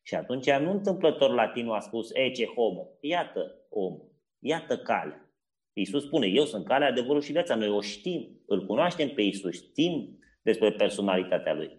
Și 0.08 0.14
atunci 0.14 0.50
nu 0.50 0.70
întâmplător 0.70 1.34
latinul 1.34 1.74
a 1.74 1.80
spus, 1.80 2.10
ece 2.14 2.44
homo, 2.44 2.88
iată 3.00 3.66
om, 3.68 3.98
iată 4.38 4.78
cale. 4.78 5.32
Iisus 5.72 6.04
spune, 6.04 6.26
eu 6.26 6.44
sunt 6.44 6.64
calea, 6.64 6.88
adevărul 6.88 7.20
și 7.20 7.32
viața. 7.32 7.54
Noi 7.54 7.68
o 7.68 7.80
știm, 7.80 8.42
îl 8.46 8.66
cunoaștem 8.66 9.08
pe 9.08 9.22
Iisus, 9.22 9.54
știm 9.54 10.18
despre 10.42 10.72
personalitatea 10.72 11.54
Lui. 11.54 11.70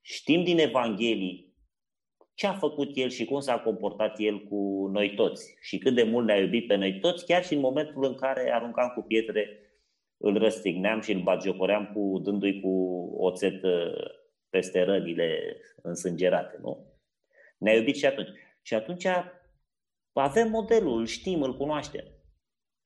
Știm 0.00 0.44
din 0.44 0.58
Evanghelii 0.58 1.54
ce 2.34 2.46
a 2.46 2.52
făcut 2.52 2.96
El 2.96 3.08
și 3.08 3.24
cum 3.24 3.40
s-a 3.40 3.58
comportat 3.58 4.18
El 4.18 4.38
cu 4.48 4.88
noi 4.92 5.14
toți 5.14 5.56
și 5.60 5.78
cât 5.78 5.94
de 5.94 6.02
mult 6.02 6.26
ne-a 6.26 6.40
iubit 6.40 6.66
pe 6.66 6.74
noi 6.74 6.98
toți, 6.98 7.24
chiar 7.26 7.44
și 7.44 7.54
în 7.54 7.60
momentul 7.60 8.04
în 8.04 8.14
care 8.14 8.52
aruncam 8.52 8.92
cu 8.94 9.02
pietre, 9.02 9.58
îl 10.16 10.38
răstigneam 10.38 11.00
și 11.00 11.12
îl 11.12 11.22
bagiocoream 11.22 11.90
cu, 11.94 12.20
dându-i 12.22 12.60
cu 12.60 12.68
oțet 13.18 13.62
uh, 13.62 14.10
peste 14.48 14.82
rănile 14.82 15.56
însângerate. 15.82 16.58
Nu? 16.62 16.89
Ne-a 17.60 17.74
iubit 17.74 17.96
și 17.96 18.06
atunci. 18.06 18.28
Și 18.62 18.74
atunci 18.74 19.06
avem 20.12 20.50
modelul, 20.50 20.98
îl 20.98 21.06
știm, 21.06 21.42
îl 21.42 21.56
cunoaștem. 21.56 22.04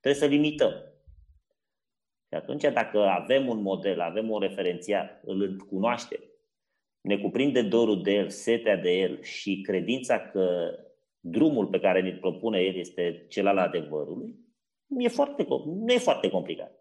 Trebuie 0.00 0.22
să 0.22 0.26
limităm. 0.26 0.72
Și 2.28 2.34
atunci, 2.40 2.62
dacă 2.62 2.98
avem 2.98 3.48
un 3.48 3.62
model, 3.62 4.00
avem 4.00 4.30
un 4.30 4.40
referențial, 4.40 5.20
îl 5.24 5.56
cunoaștem, 5.56 6.20
ne 7.00 7.18
cuprinde 7.18 7.62
dorul 7.62 8.02
de 8.02 8.12
el, 8.12 8.28
setea 8.28 8.76
de 8.76 8.90
el 8.90 9.22
și 9.22 9.60
credința 9.60 10.20
că 10.20 10.74
drumul 11.20 11.66
pe 11.66 11.80
care 11.80 12.02
ne 12.02 12.12
propune 12.12 12.60
el 12.60 12.74
este 12.76 13.26
cel 13.28 13.46
al 13.46 13.58
adevărului, 13.58 14.34
e 14.98 15.08
foarte, 15.08 15.46
nu 15.64 15.92
e 15.92 15.98
foarte 15.98 16.30
complicat. 16.30 16.72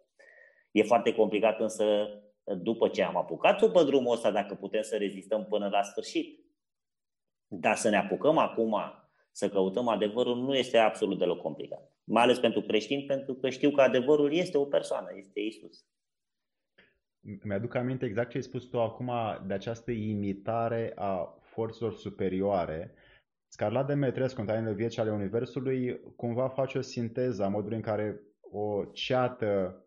E 0.71 0.83
foarte 0.83 1.13
complicat 1.13 1.59
însă 1.59 2.07
după 2.43 2.87
ce 2.87 3.03
am 3.03 3.17
apucat-o 3.17 3.69
pe 3.69 3.83
drumul 3.83 4.13
ăsta, 4.13 4.31
dacă 4.31 4.55
putem 4.55 4.81
să 4.81 4.95
rezistăm 4.95 5.45
până 5.45 5.67
la 5.67 5.83
sfârșit. 5.83 6.42
Dar 7.59 7.75
să 7.75 7.89
ne 7.89 7.97
apucăm 7.97 8.37
acum 8.37 8.75
să 9.31 9.49
căutăm 9.49 9.87
adevărul 9.87 10.37
nu 10.37 10.55
este 10.55 10.77
absolut 10.77 11.17
deloc 11.17 11.41
complicat. 11.41 11.91
Mai 12.03 12.23
ales 12.23 12.39
pentru 12.39 12.61
creștini, 12.61 13.05
pentru 13.05 13.33
că 13.33 13.49
știu 13.49 13.71
că 13.71 13.81
adevărul 13.81 14.33
este 14.33 14.57
o 14.57 14.65
persoană, 14.65 15.07
este 15.15 15.39
Isus. 15.39 15.85
Mi-aduc 17.43 17.75
aminte 17.75 18.05
exact 18.05 18.29
ce 18.29 18.37
ai 18.37 18.43
spus 18.43 18.65
tu 18.65 18.81
acum 18.81 19.11
de 19.47 19.53
această 19.53 19.91
imitare 19.91 20.91
a 20.95 21.37
forțelor 21.41 21.93
superioare. 21.93 22.93
Scarlat 23.47 23.87
Demetrescu, 23.87 24.39
în 24.39 24.45
tainele 24.45 24.73
vieții 24.73 25.01
ale 25.01 25.11
Universului, 25.11 25.99
cumva 26.15 26.49
face 26.49 26.77
o 26.77 26.81
sinteză 26.81 27.43
a 27.43 27.47
modului 27.47 27.75
în 27.75 27.83
care 27.83 28.21
o 28.41 28.85
ceată 28.85 29.77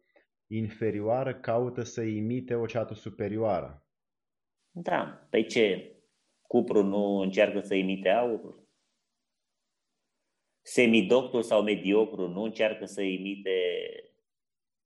inferioară 0.47 1.35
caută 1.35 1.83
să 1.83 2.03
imite 2.03 2.55
o 2.55 2.67
ceată 2.67 2.95
superioară. 2.95 3.87
Da, 4.71 5.27
pe 5.31 5.43
ce? 5.43 5.96
Cupru 6.47 6.83
nu 6.83 7.19
încearcă 7.19 7.61
să 7.61 7.75
imite 7.75 8.09
aurul? 8.09 8.67
semidoctul 10.67 11.43
sau 11.43 11.63
mediocru 11.63 12.29
nu 12.29 12.43
încearcă 12.43 12.85
să 12.85 13.03
imite 13.03 13.51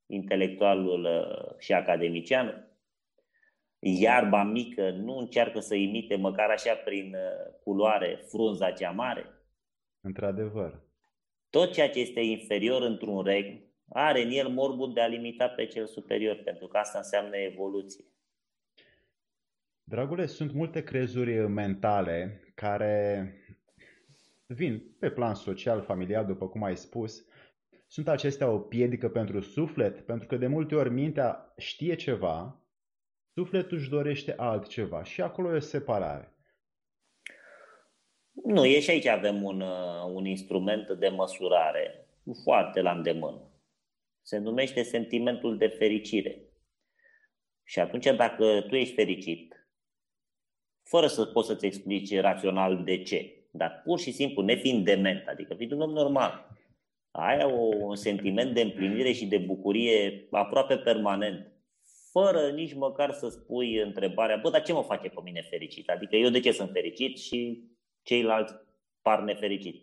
intelectualul 0.07 1.05
uh, 1.05 1.59
și 1.59 1.73
academicianul. 1.73 2.69
Iarba 3.79 4.43
mică 4.43 4.91
nu 4.91 5.17
încearcă 5.17 5.61
să 5.61 5.75
imite 5.75 6.17
măcar 6.17 6.51
așa 6.51 6.75
prin 6.75 7.15
uh, 7.15 7.55
culoare 7.63 8.25
frunza 8.29 8.71
cea 8.71 8.91
mare. 8.91 9.27
Într-adevăr. 10.01 10.83
Tot 11.51 11.73
ceea 11.73 11.91
ce 11.91 11.99
este 11.99 12.21
inferior 12.21 12.83
într-un 12.83 13.23
regn 13.23 13.69
are 13.89 14.23
în 14.23 14.31
el 14.31 14.49
morbul 14.49 14.93
de 14.93 15.01
a 15.01 15.07
limita 15.07 15.49
pe 15.49 15.67
cel 15.67 15.87
superior, 15.87 16.37
pentru 16.45 16.67
că 16.67 16.77
asta 16.77 16.99
înseamnă 16.99 17.37
evoluție. 17.37 18.05
Dragule, 19.91 20.27
sunt 20.27 20.53
multe 20.53 20.83
crezuri 20.83 21.49
mentale 21.49 22.43
care 22.55 23.35
vin 24.47 24.97
pe 24.99 25.11
plan 25.11 25.35
social, 25.35 25.83
familial, 25.83 26.27
după 26.27 26.49
cum 26.49 26.63
ai 26.63 26.77
spus, 26.77 27.27
sunt 27.87 28.09
acestea 28.09 28.51
o 28.51 28.59
piedică 28.59 29.09
pentru 29.09 29.41
suflet? 29.41 30.01
Pentru 30.01 30.27
că 30.27 30.37
de 30.37 30.47
multe 30.47 30.75
ori 30.75 30.91
mintea 30.91 31.53
știe 31.57 31.95
ceva, 31.95 32.61
sufletul 33.35 33.77
își 33.77 33.89
dorește 33.89 34.35
altceva 34.37 35.03
și 35.03 35.23
acolo 35.23 35.53
e 35.53 35.57
o 35.57 35.61
separare. 35.61 36.35
Nu, 38.45 38.65
e 38.65 38.81
și 38.81 38.91
aici 38.91 39.07
avem 39.07 39.43
un, 39.43 39.61
uh, 39.61 40.13
un 40.13 40.25
instrument 40.25 40.91
de 40.91 41.09
măsurare 41.09 42.07
foarte 42.43 42.81
la 42.81 42.93
îndemână. 42.93 43.43
Se 44.23 44.39
numește 44.39 44.83
sentimentul 44.83 45.59
de 45.59 45.67
fericire. 45.67 46.43
Și 47.65 47.81
atunci 47.81 48.05
dacă 48.05 48.65
tu 48.69 48.75
ești 48.75 48.95
fericit, 48.95 49.55
fără 50.91 51.07
să 51.07 51.25
poți 51.25 51.47
să-ți 51.47 51.67
explici 51.67 52.21
rațional 52.21 52.83
de 52.85 53.03
ce, 53.03 53.45
dar 53.51 53.83
pur 53.85 53.99
și 53.99 54.13
simplu, 54.13 54.43
nefiind 54.43 54.85
dement, 54.85 55.27
adică 55.27 55.55
fiind 55.55 55.73
un 55.73 55.81
om 55.81 55.91
normal, 55.91 56.57
ai 57.11 57.45
un 57.81 57.97
sentiment 57.97 58.55
de 58.55 58.61
împlinire 58.61 59.13
și 59.13 59.27
de 59.27 59.39
bucurie 59.39 60.27
aproape 60.31 60.77
permanent, 60.77 61.53
fără 62.13 62.51
nici 62.55 62.75
măcar 62.75 63.13
să 63.13 63.29
spui 63.29 63.77
întrebarea, 63.77 64.37
bă, 64.37 64.51
dar 64.51 64.63
ce 64.63 64.73
mă 64.73 64.83
face 64.83 65.09
pe 65.09 65.21
mine 65.25 65.47
fericit? 65.51 65.89
Adică 65.89 66.17
eu 66.17 66.29
de 66.29 66.41
ce 66.41 66.53
sunt 66.53 66.71
fericit 66.73 67.19
și 67.19 67.65
ceilalți 68.03 68.55
par 69.03 69.21
nefericiți? 69.23 69.83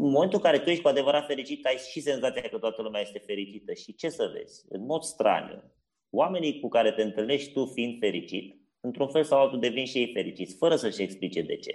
În 0.00 0.14
momentul 0.14 0.40
în 0.42 0.50
care 0.50 0.58
tu 0.58 0.70
ești 0.70 0.82
cu 0.82 0.88
adevărat 0.88 1.26
fericit, 1.26 1.66
ai 1.66 1.76
și 1.90 2.00
senzația 2.00 2.42
că 2.42 2.58
toată 2.58 2.82
lumea 2.82 3.00
este 3.00 3.18
fericită. 3.18 3.72
Și 3.72 3.94
ce 3.94 4.08
să 4.08 4.30
vezi? 4.34 4.64
În 4.68 4.84
mod 4.84 5.02
straniu, 5.02 5.62
oamenii 6.10 6.60
cu 6.60 6.68
care 6.68 6.92
te 6.92 7.02
întâlnești 7.02 7.52
tu 7.52 7.64
fiind 7.64 7.98
fericit, 7.98 8.57
într-un 8.88 9.08
fel 9.08 9.24
sau 9.24 9.40
altul 9.40 9.60
devin 9.60 9.84
și 9.84 9.98
ei 9.98 10.12
fericiți, 10.12 10.56
fără 10.56 10.76
să-și 10.76 11.02
explice 11.02 11.42
de 11.42 11.56
ce. 11.56 11.74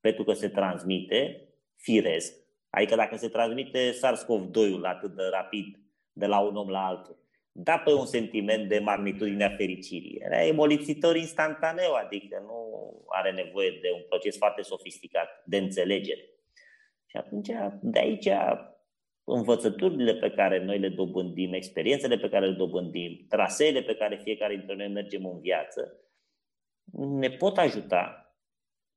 Pentru 0.00 0.24
că 0.24 0.32
se 0.32 0.48
transmite 0.48 1.48
firesc, 1.76 2.32
adică 2.70 2.96
dacă 2.96 3.16
se 3.16 3.28
transmite 3.28 3.90
SARS-CoV-2-ul 3.90 4.82
atât 4.82 5.14
de 5.16 5.22
rapid 5.30 5.66
de 6.12 6.26
la 6.26 6.40
un 6.40 6.56
om 6.56 6.68
la 6.68 6.86
altul, 6.86 7.18
da 7.52 7.78
pe 7.78 7.92
un 7.92 8.06
sentiment 8.06 8.68
de 8.68 8.78
magnitudinea 8.78 9.54
fericirii. 9.56 10.20
Era 10.20 10.44
emolițitor 10.44 11.16
instantaneu, 11.16 11.92
adică 11.92 12.42
nu 12.46 12.58
are 13.08 13.32
nevoie 13.32 13.78
de 13.82 13.90
un 13.94 14.02
proces 14.08 14.36
foarte 14.36 14.62
sofisticat 14.62 15.42
de 15.46 15.56
înțelegere. 15.56 16.24
Și 17.06 17.16
atunci, 17.16 17.48
de 17.82 17.98
aici, 17.98 18.28
învățăturile 19.24 20.14
pe 20.14 20.30
care 20.30 20.64
noi 20.64 20.78
le 20.78 20.88
dobândim, 20.88 21.52
experiențele 21.52 22.16
pe 22.18 22.28
care 22.28 22.46
le 22.46 22.56
dobândim, 22.56 23.26
traseele 23.28 23.82
pe 23.82 23.94
care 23.94 24.20
fiecare 24.22 24.56
dintre 24.56 24.74
noi 24.74 24.88
mergem 24.88 25.26
în 25.26 25.40
viață, 25.40 25.94
ne 26.92 27.30
pot 27.30 27.58
ajuta, 27.58 28.34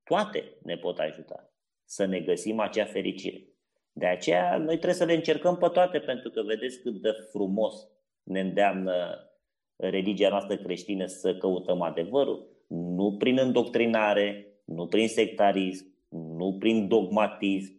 toate 0.04 0.58
ne 0.64 0.78
pot 0.78 1.00
ajuta 1.00 1.54
să 1.86 2.06
ne 2.06 2.20
găsim 2.20 2.60
acea 2.60 2.86
fericire. 2.86 3.48
De 3.92 4.06
aceea 4.06 4.58
noi 4.58 4.76
trebuie 4.76 4.94
să 4.94 5.06
le 5.06 5.14
încercăm 5.14 5.58
pe 5.58 5.68
toate, 5.68 6.00
pentru 6.00 6.30
că 6.30 6.42
vedeți 6.42 6.82
cât 6.82 7.02
de 7.02 7.12
frumos 7.32 7.88
ne 8.24 8.40
îndeamnă 8.40 9.28
religia 9.76 10.30
noastră 10.30 10.58
creștină 10.58 11.06
să 11.06 11.38
căutăm 11.38 11.82
adevărul, 11.82 12.48
nu 12.68 13.16
prin 13.18 13.38
îndoctrinare, 13.38 14.48
nu 14.66 14.88
prin 14.88 15.08
sectarism, 15.08 15.86
nu 16.10 16.56
prin 16.60 16.88
dogmatism, 16.88 17.74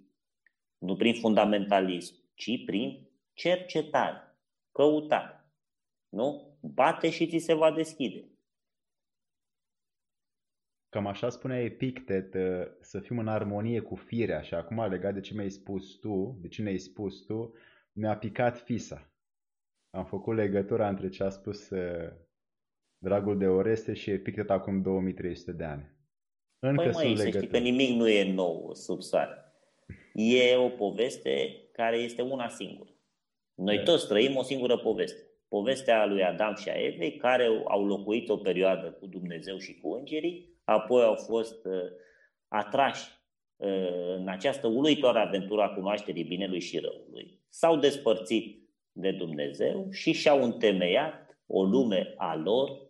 nu 0.78 0.96
prin 0.96 1.14
fundamentalism, 1.14 2.14
ci 2.34 2.64
prin 2.64 3.08
cercetare, 3.32 4.36
căutare. 4.72 5.48
Nu? 6.08 6.56
Bate 6.60 7.10
și 7.10 7.26
ți 7.26 7.38
se 7.38 7.54
va 7.54 7.70
deschide. 7.72 8.28
Cam 10.94 11.06
așa 11.06 11.28
spunea 11.28 11.62
Epictet, 11.62 12.34
uh, 12.34 12.66
să 12.80 12.98
fim 13.00 13.18
în 13.18 13.28
armonie 13.28 13.80
cu 13.80 13.94
firea 13.94 14.40
și 14.40 14.54
acum 14.54 14.88
legat 14.90 15.14
de 15.14 15.20
ce 15.20 15.34
mi-ai 15.34 15.50
spus 15.50 15.94
tu, 15.94 16.38
de 16.40 16.48
ce 16.48 16.62
ne-ai 16.62 16.78
spus 16.78 17.24
tu, 17.24 17.54
mi-a 17.92 18.16
picat 18.16 18.58
fisa. 18.58 19.12
Am 19.90 20.04
făcut 20.04 20.34
legătura 20.34 20.88
între 20.88 21.08
ce 21.08 21.22
a 21.24 21.28
spus 21.28 21.70
uh, 21.70 22.12
dragul 22.98 23.38
de 23.38 23.46
Oreste 23.46 23.94
și 23.94 24.10
Epictet 24.10 24.50
acum 24.50 24.82
2300 24.82 25.52
de 25.52 25.64
ani. 25.64 25.92
Încă 26.58 26.82
păi 26.82 26.92
măi, 26.92 27.16
să 27.16 27.28
știi 27.28 27.48
că 27.48 27.58
nimic 27.58 27.96
nu 27.96 28.08
e 28.08 28.32
nou 28.32 28.74
sub 28.74 29.00
soare. 29.00 29.54
E 30.12 30.56
o 30.56 30.68
poveste 30.68 31.60
care 31.72 31.96
este 31.96 32.22
una 32.22 32.48
singură. 32.48 32.90
Noi 33.54 33.82
toți 33.84 34.08
trăim 34.08 34.36
o 34.36 34.42
singură 34.42 34.78
poveste. 34.78 35.22
povestea 35.48 36.06
lui 36.06 36.22
Adam 36.22 36.54
și 36.54 36.68
a 36.68 36.84
Evei, 36.84 37.16
care 37.16 37.44
au 37.64 37.86
locuit 37.86 38.28
o 38.28 38.36
perioadă 38.36 38.90
cu 38.90 39.06
Dumnezeu 39.06 39.58
și 39.58 39.80
cu 39.80 39.92
îngerii, 39.92 40.53
apoi 40.64 41.02
au 41.02 41.14
fost 41.14 41.64
uh, 41.64 41.90
atrași 42.48 43.10
uh, 43.56 44.14
în 44.16 44.28
această 44.28 44.66
uluitoare 44.66 45.18
aventură 45.18 45.62
a 45.62 45.74
cunoașterii 45.74 46.24
binelui 46.24 46.60
și 46.60 46.78
răului, 46.78 47.40
s-au 47.48 47.76
despărțit 47.76 48.68
de 48.92 49.10
Dumnezeu 49.10 49.90
și 49.90 50.12
și-au 50.12 50.42
întemeiat 50.42 51.38
o 51.46 51.64
lume 51.64 52.14
a 52.16 52.36
lor, 52.36 52.82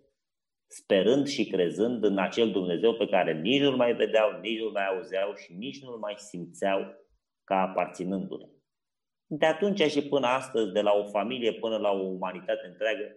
sperând 0.66 1.26
și 1.26 1.46
crezând 1.46 2.04
în 2.04 2.18
acel 2.18 2.50
Dumnezeu 2.50 2.94
pe 2.94 3.06
care 3.06 3.40
nici 3.40 3.60
nu-l 3.60 3.76
mai 3.76 3.94
vedeau, 3.94 4.40
nici 4.40 4.58
nu-l 4.58 4.70
mai 4.70 4.86
auzeau 4.86 5.34
și 5.34 5.52
nici 5.52 5.82
nu-l 5.82 5.98
mai 5.98 6.14
simțeau 6.16 6.80
ca 7.44 7.60
aparținându-le. 7.60 8.48
De 9.26 9.46
atunci 9.46 9.80
și 9.80 10.08
până 10.08 10.26
astăzi, 10.26 10.72
de 10.72 10.80
la 10.80 10.92
o 10.92 11.04
familie 11.04 11.52
până 11.52 11.76
la 11.76 11.90
o 11.90 12.06
umanitate 12.06 12.66
întreagă, 12.66 13.16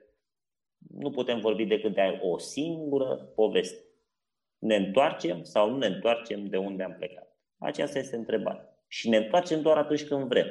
nu 0.77 1.09
putem 1.09 1.39
vorbi 1.39 1.65
decât 1.65 1.93
de 1.93 2.19
o 2.21 2.37
singură 2.37 3.15
poveste. 3.35 3.86
Ne 4.59 4.75
întoarcem 4.75 5.43
sau 5.43 5.69
nu 5.69 5.77
ne 5.77 5.85
întoarcem 5.85 6.45
de 6.45 6.57
unde 6.57 6.83
am 6.83 6.93
plecat? 6.93 7.37
Aceasta 7.57 7.99
este 7.99 8.15
întrebarea. 8.15 8.83
Și 8.87 9.09
ne 9.09 9.17
întoarcem 9.17 9.61
doar 9.61 9.77
atunci 9.77 10.07
când 10.07 10.27
vrem. 10.27 10.47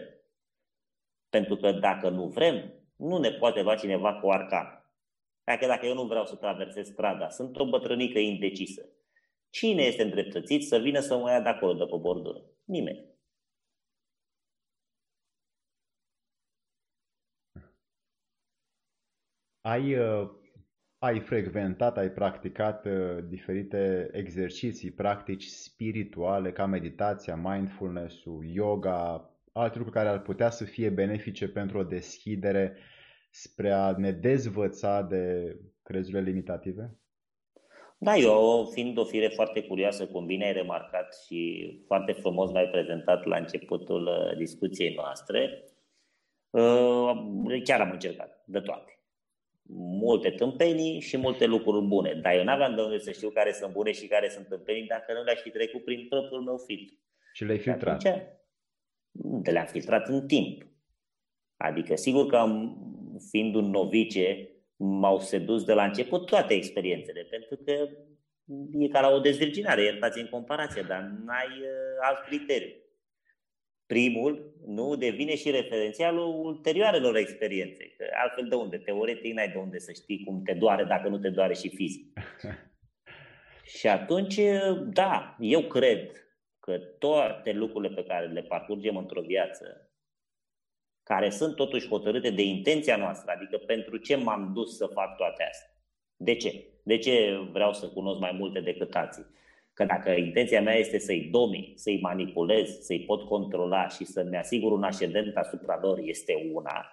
Pentru 1.28 1.56
că 1.56 1.72
dacă 1.72 2.08
nu 2.08 2.26
vrem, 2.28 2.72
nu 2.96 3.18
ne 3.18 3.30
poate 3.30 3.62
lua 3.62 3.74
cineva 3.74 4.14
cu 4.20 4.30
arcan. 4.30 4.90
Dacă, 5.44 5.66
dacă 5.66 5.86
eu 5.86 5.94
nu 5.94 6.06
vreau 6.06 6.26
să 6.26 6.36
traversez 6.36 6.86
strada, 6.86 7.28
sunt 7.28 7.58
o 7.58 7.68
bătrânică 7.68 8.18
indecisă. 8.18 8.88
Cine 9.50 9.82
este 9.82 10.02
îndreptățit 10.02 10.66
să 10.66 10.78
vină 10.78 11.00
să 11.00 11.16
mă 11.16 11.30
ia 11.30 11.40
de 11.40 11.48
acolo, 11.48 11.72
de 11.72 11.84
pe 11.84 11.96
bordură? 11.96 12.42
Nimeni. 12.64 13.04
Ai, 19.60 19.94
uh, 19.98 20.30
ai 21.06 21.20
frecventat, 21.20 21.96
ai 21.98 22.10
practicat 22.10 22.84
uh, 22.84 23.18
diferite 23.28 24.08
exerciții, 24.12 24.90
practici 24.90 25.44
spirituale 25.44 26.52
ca 26.52 26.66
meditația, 26.66 27.36
mindfulness-ul, 27.36 28.44
yoga, 28.52 29.30
alte 29.52 29.78
lucruri 29.78 29.98
care 29.98 30.08
ar 30.08 30.22
putea 30.22 30.50
să 30.50 30.64
fie 30.64 30.88
benefice 30.88 31.48
pentru 31.48 31.78
o 31.78 31.82
deschidere 31.82 32.76
spre 33.30 33.70
a 33.70 33.94
ne 33.96 34.10
dezvăța 34.10 35.02
de 35.02 35.56
crezurile 35.82 36.20
limitative? 36.20 36.98
Da, 37.98 38.16
eu 38.16 38.68
fiind 38.72 38.98
o 38.98 39.04
fire 39.04 39.28
foarte 39.28 39.62
curioasă, 39.62 40.06
cum 40.06 40.26
bine 40.26 40.44
ai 40.44 40.52
remarcat 40.52 41.14
și 41.26 41.70
foarte 41.86 42.12
frumos 42.12 42.50
l-ai 42.52 42.68
prezentat 42.68 43.24
la 43.24 43.36
începutul 43.36 44.06
uh, 44.06 44.36
discuției 44.36 44.94
noastre, 44.94 45.64
chiar 47.64 47.80
am 47.80 47.90
încercat 47.90 48.42
de 48.46 48.60
toate 48.60 48.95
multe 49.74 50.30
tâmpenii 50.30 51.00
și 51.00 51.16
multe 51.16 51.46
lucruri 51.46 51.86
bune. 51.86 52.14
Dar 52.14 52.34
eu 52.34 52.44
n-aveam 52.44 52.74
de 52.74 52.82
unde 52.82 52.98
să 52.98 53.10
știu 53.10 53.30
care 53.30 53.52
sunt 53.52 53.72
bune 53.72 53.92
și 53.92 54.06
care 54.06 54.28
sunt 54.28 54.46
tâmpenii 54.46 54.86
dacă 54.86 55.12
nu 55.12 55.22
le-aș 55.22 55.40
fi 55.40 55.50
trecut 55.50 55.84
prin 55.84 56.06
propriul 56.08 56.42
meu 56.42 56.56
filtru. 56.66 56.94
Și 57.32 57.44
le-ai 57.44 57.58
filtrat? 57.58 58.02
de 59.18 59.50
le-am 59.50 59.66
filtrat 59.66 60.08
în 60.08 60.26
timp. 60.26 60.66
Adică, 61.56 61.94
sigur 61.94 62.26
că 62.26 62.36
am, 62.36 62.78
fiind 63.30 63.54
un 63.54 63.70
novice, 63.70 64.48
m-au 64.76 65.18
sedus 65.18 65.64
de 65.64 65.72
la 65.72 65.84
început 65.84 66.26
toate 66.26 66.54
experiențele, 66.54 67.22
pentru 67.22 67.56
că 67.64 67.72
e 68.72 68.88
ca 68.88 69.00
la 69.00 69.08
o 69.08 69.18
dezvirginare, 69.18 69.82
iertați 69.82 70.20
în 70.20 70.28
comparație, 70.28 70.82
dar 70.82 71.00
n-ai 71.00 71.60
uh, 71.60 71.68
alt 72.00 72.24
criteriu 72.26 72.74
primul 73.86 74.54
nu 74.66 74.96
devine 74.96 75.36
și 75.36 75.50
referențialul 75.50 76.44
ulterioarelor 76.44 77.16
experiențe. 77.16 77.94
Că 77.96 78.04
altfel 78.22 78.48
de 78.48 78.54
unde? 78.54 78.76
Teoretic 78.76 79.34
n-ai 79.34 79.48
de 79.48 79.58
unde 79.58 79.78
să 79.78 79.92
știi 79.92 80.24
cum 80.24 80.42
te 80.42 80.52
doare 80.52 80.84
dacă 80.84 81.08
nu 81.08 81.18
te 81.18 81.28
doare 81.28 81.54
și 81.54 81.68
fizic. 81.68 82.12
și 83.78 83.88
atunci, 83.88 84.40
da, 84.92 85.36
eu 85.40 85.62
cred 85.62 86.10
că 86.60 86.78
toate 86.78 87.52
lucrurile 87.52 87.94
pe 87.94 88.04
care 88.04 88.26
le 88.26 88.42
parcurgem 88.42 88.96
într-o 88.96 89.20
viață, 89.20 89.90
care 91.02 91.30
sunt 91.30 91.54
totuși 91.54 91.88
hotărâte 91.88 92.30
de 92.30 92.42
intenția 92.42 92.96
noastră, 92.96 93.32
adică 93.36 93.58
pentru 93.58 93.96
ce 93.96 94.16
m-am 94.16 94.52
dus 94.54 94.76
să 94.76 94.86
fac 94.86 95.16
toate 95.16 95.42
astea? 95.42 95.70
De 96.16 96.34
ce? 96.34 96.64
De 96.82 96.98
ce 96.98 97.38
vreau 97.50 97.72
să 97.72 97.88
cunosc 97.88 98.18
mai 98.20 98.32
multe 98.32 98.60
decât 98.60 98.94
alții? 98.94 99.26
Că 99.76 99.84
dacă 99.84 100.10
intenția 100.10 100.62
mea 100.62 100.74
este 100.74 100.98
să-i 100.98 101.20
domi, 101.20 101.72
să-i 101.74 102.00
manipulez, 102.00 102.78
să-i 102.80 103.00
pot 103.00 103.22
controla 103.22 103.88
și 103.88 104.04
să-mi 104.04 104.36
asigur 104.36 104.72
un 104.72 104.82
ascendent 104.82 105.36
asupra 105.36 105.78
lor, 105.80 105.98
este 106.02 106.50
una. 106.52 106.86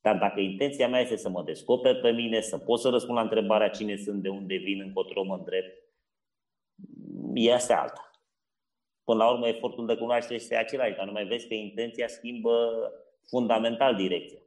Dar 0.00 0.18
dacă 0.18 0.40
intenția 0.40 0.88
mea 0.88 1.00
este 1.00 1.16
să 1.16 1.28
mă 1.28 1.42
descoper 1.42 2.00
pe 2.00 2.10
mine, 2.10 2.40
să 2.40 2.58
pot 2.58 2.80
să 2.80 2.88
răspund 2.88 3.16
la 3.16 3.22
întrebarea 3.22 3.68
cine 3.68 3.96
sunt, 3.96 4.22
de 4.22 4.28
unde 4.28 4.56
vin, 4.56 4.80
încotro 4.80 5.22
mă 5.22 5.34
îndrept, 5.34 5.82
este 7.34 7.72
alta. 7.72 8.10
Până 9.04 9.24
la 9.24 9.30
urmă, 9.30 9.48
efortul 9.48 9.86
de 9.86 9.96
cunoaștere 9.96 10.34
este 10.34 10.56
același, 10.56 10.96
dar 10.96 11.06
nu 11.06 11.12
mai 11.12 11.24
vezi 11.24 11.48
că 11.48 11.54
intenția 11.54 12.08
schimbă 12.08 12.52
fundamental 13.28 13.94
direcția. 13.94 14.38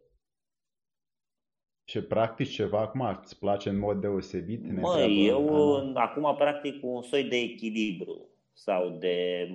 Ce 1.92 2.02
practici 2.02 2.50
ceva 2.50 2.80
acum? 2.80 3.20
Îți 3.22 3.40
place 3.40 3.70
în 3.70 3.80
mod 3.80 4.02
deosebit? 4.02 4.82
Mă, 4.82 5.00
eu 5.02 5.74
în, 5.74 5.96
acum 5.96 6.36
practic 6.38 6.84
un 6.84 7.02
soi 7.02 7.24
de 7.24 7.36
echilibru 7.36 8.30
sau 8.54 8.98
de... 9.00 9.48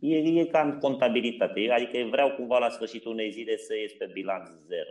E, 0.00 0.16
e 0.16 0.44
ca 0.44 0.60
în 0.60 0.78
contabilitate. 0.78 1.70
Adică 1.70 2.08
vreau 2.10 2.30
cumva 2.30 2.58
la 2.58 2.68
sfârșitul 2.68 3.12
unei 3.12 3.30
zile 3.30 3.56
să 3.56 3.74
ies 3.76 3.92
pe 3.92 4.10
bilanț 4.12 4.48
zero. 4.48 4.90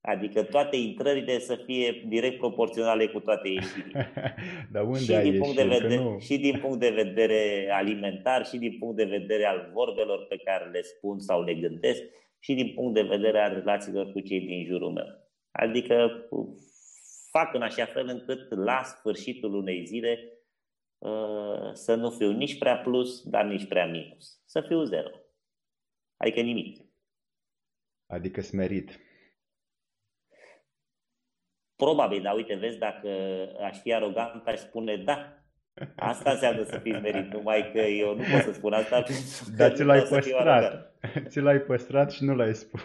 Adică 0.00 0.42
toate 0.42 0.76
intrările 0.76 1.38
să 1.38 1.54
fie 1.54 2.04
direct 2.08 2.38
proporționale 2.38 3.06
cu 3.06 3.20
toate 3.20 3.48
ieșirile. 3.48 4.12
Dar 4.72 4.84
unde 4.84 4.98
și, 4.98 5.14
ai 5.14 5.30
din 5.30 5.40
punct 5.40 5.56
de 5.56 5.64
vedere, 5.64 5.96
nu... 5.96 6.18
și 6.18 6.38
din 6.38 6.58
punct 6.60 6.80
de 6.80 6.90
vedere 6.90 7.68
alimentar, 7.72 8.46
și 8.46 8.58
din 8.58 8.76
punct 8.78 8.96
de 8.96 9.04
vedere 9.04 9.44
al 9.44 9.70
vorbelor 9.72 10.26
pe 10.26 10.36
care 10.36 10.70
le 10.70 10.82
spun 10.82 11.18
sau 11.18 11.42
le 11.42 11.54
gândesc, 11.54 12.02
și 12.38 12.54
din 12.54 12.72
punct 12.74 12.94
de 12.94 13.02
vedere 13.02 13.40
al 13.40 13.54
relațiilor 13.54 14.12
cu 14.12 14.20
cei 14.20 14.40
din 14.40 14.64
jurul 14.64 14.90
meu. 14.90 15.26
Adică 15.58 16.26
fac 17.30 17.54
în 17.54 17.62
așa 17.62 17.84
fel 17.84 18.08
încât 18.08 18.50
la 18.50 18.82
sfârșitul 18.82 19.54
unei 19.54 19.84
zile 19.84 20.18
uh, 20.98 21.70
să 21.72 21.94
nu 21.94 22.10
fiu 22.10 22.30
nici 22.30 22.58
prea 22.58 22.78
plus, 22.78 23.22
dar 23.22 23.44
nici 23.44 23.68
prea 23.68 23.86
minus. 23.86 24.42
Să 24.44 24.60
fiu 24.60 24.84
zero. 24.84 25.10
Adică 26.16 26.40
nimic. 26.40 26.84
Adică 28.06 28.40
smerit. 28.40 29.00
Probabil, 31.76 32.22
dar 32.22 32.34
uite, 32.34 32.54
vezi, 32.54 32.78
dacă 32.78 33.08
aș 33.60 33.80
fi 33.80 33.92
arogant, 33.92 34.46
aș 34.46 34.58
spune 34.58 34.96
da. 34.96 35.42
Asta 35.96 36.30
înseamnă 36.30 36.64
să 36.64 36.78
fii 36.78 36.96
smerit, 36.96 37.32
numai 37.32 37.70
că 37.72 37.78
eu 37.78 38.14
nu 38.14 38.22
pot 38.32 38.42
să 38.42 38.52
spun 38.52 38.72
asta 38.72 39.02
pentru 39.02 39.54
Dar 39.56 39.72
ți 39.72 39.82
l-ai 39.82 40.02
păstrat. 40.02 40.94
Ți 41.30 41.40
l-ai 41.40 41.60
păstrat 41.60 42.12
și 42.12 42.24
nu 42.24 42.34
l-ai 42.34 42.54
spus. 42.54 42.80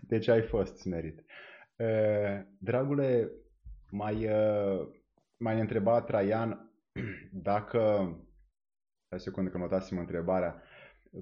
Deci 0.00 0.28
ai 0.28 0.42
fost 0.42 0.76
smerit. 0.76 1.24
Dragule, 2.58 3.30
mai, 3.90 4.28
mai 5.36 5.60
întreba 5.60 6.00
Traian 6.00 6.72
dacă, 7.48 7.80
o 9.14 9.18
secundă 9.18 9.50
că 9.50 9.58
notasem 9.58 9.98
întrebarea, 9.98 10.62